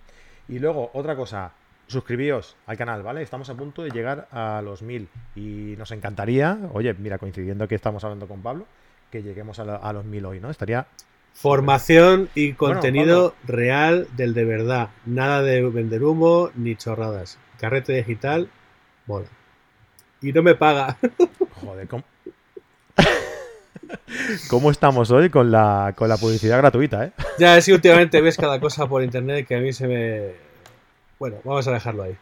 [0.49, 1.51] Y luego, otra cosa,
[1.89, 3.23] suscribíos al canal, ¿vale?
[3.23, 7.75] Estamos a punto de llegar a los mil y nos encantaría, oye, mira, coincidiendo que
[7.75, 8.67] estamos hablando con Pablo,
[9.11, 10.51] que lleguemos a, a los mil hoy, ¿no?
[10.51, 10.87] Estaría
[11.41, 14.89] Formación y contenido real del de verdad.
[15.07, 17.39] Nada de vender humo ni chorradas.
[17.61, 18.51] Carrete digital,
[19.07, 19.29] mola.
[20.21, 20.97] Y no me paga.
[21.61, 22.03] Joder, ¿cómo?
[24.51, 27.13] ¿Cómo estamos hoy con la, con la publicidad gratuita, eh?
[27.39, 30.33] Ya, es que últimamente ves cada cosa por internet que a mí se me...
[31.21, 32.17] Bueno, vamos a dejarlo ahí.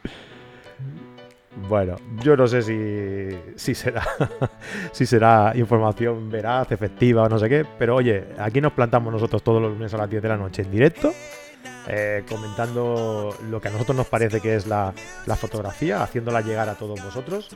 [1.68, 4.02] Bueno, yo no sé si, si, será,
[4.92, 9.42] si será información veraz, efectiva o no sé qué, pero oye, aquí nos plantamos nosotros
[9.42, 11.12] todos los lunes a las 10 de la noche en directo,
[11.88, 14.92] eh, comentando lo que a nosotros nos parece que es la,
[15.38, 17.48] fotografía, haciéndola llegar a todos vosotros.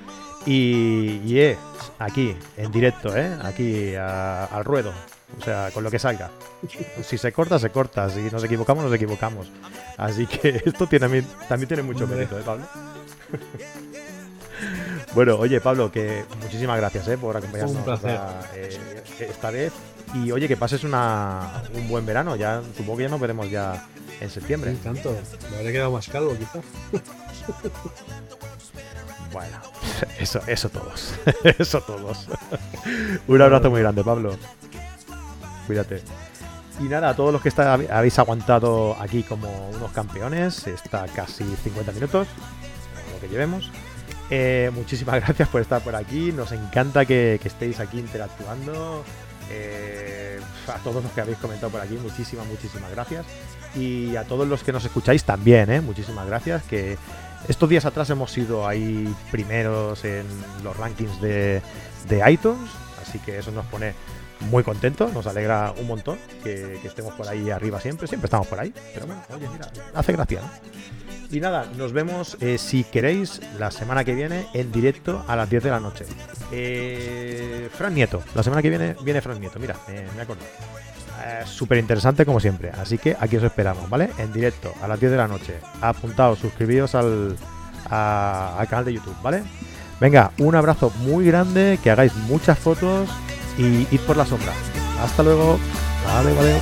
[0.47, 1.59] Y, es
[1.99, 3.37] aquí, en directo, ¿eh?
[3.43, 4.93] aquí al ruedo,
[5.39, 6.31] o sea, con lo que salga.
[7.03, 9.53] Si se corta, se corta, si nos equivocamos, nos equivocamos.
[9.99, 12.65] Así que esto tiene, también tiene mucho mérito, ¿eh, Pablo?
[15.15, 18.01] Bueno, oye Pablo, que muchísimas gracias eh, por acompañarnos
[18.55, 19.73] eh, esta, vez.
[20.15, 22.37] Y oye, que pases una, un buen verano.
[22.37, 23.89] Ya supongo que ya nos veremos ya
[24.21, 24.73] en septiembre.
[24.73, 25.17] Sí, tanto.
[25.51, 26.65] Me habría quedado más calvo, quizás.
[29.33, 29.59] Bueno,
[30.19, 31.15] eso, eso todos.
[31.59, 32.27] eso todos.
[33.29, 34.37] un abrazo muy grande, Pablo.
[35.69, 36.03] Cuídate.
[36.81, 41.45] Y nada, a todos los que está, habéis aguantado aquí como unos campeones, está casi
[41.45, 42.27] 50 minutos,
[43.21, 43.71] que llevemos.
[44.31, 46.33] Eh, muchísimas gracias por estar por aquí.
[46.33, 49.05] Nos encanta que, estéis aquí interactuando.
[49.53, 53.27] Eh, a todos los que habéis comentado por aquí, muchísimas, muchísimas gracias.
[53.75, 55.81] Y a todos los que nos escucháis también, ¿eh?
[55.81, 56.63] muchísimas gracias.
[56.65, 56.97] Que,
[57.49, 60.27] Estos días atrás hemos sido ahí primeros en
[60.63, 61.63] los rankings de,
[62.09, 62.71] de iTunes,
[63.03, 63.95] así que eso nos pone
[64.41, 68.59] muy contentos, nos alegra un montón que, estemos por ahí arriba siempre, siempre estamos por
[68.59, 70.41] ahí, pero bueno, oye, mira, hace gracia,
[71.31, 75.49] Y nada, nos vemos eh, si queréis la semana que viene en directo a las
[75.49, 76.05] 10 de la noche.
[76.51, 79.77] Eh, Fran Nieto, la semana que viene viene Fran Nieto, mira,
[80.17, 80.43] me acuerdo.
[81.25, 84.11] Eh, Súper interesante como siempre, así que aquí os esperamos, ¿vale?
[84.19, 85.59] En directo a las 10 de la noche.
[85.81, 87.37] Apuntaos, suscribíos al,
[87.91, 89.43] al canal de YouTube, ¿vale?
[90.01, 93.11] Venga, un abrazo muy grande, que hagáis muchas fotos
[93.61, 94.53] y id por la sombra.
[95.03, 95.59] Hasta luego.
[96.05, 96.61] Vale, vale.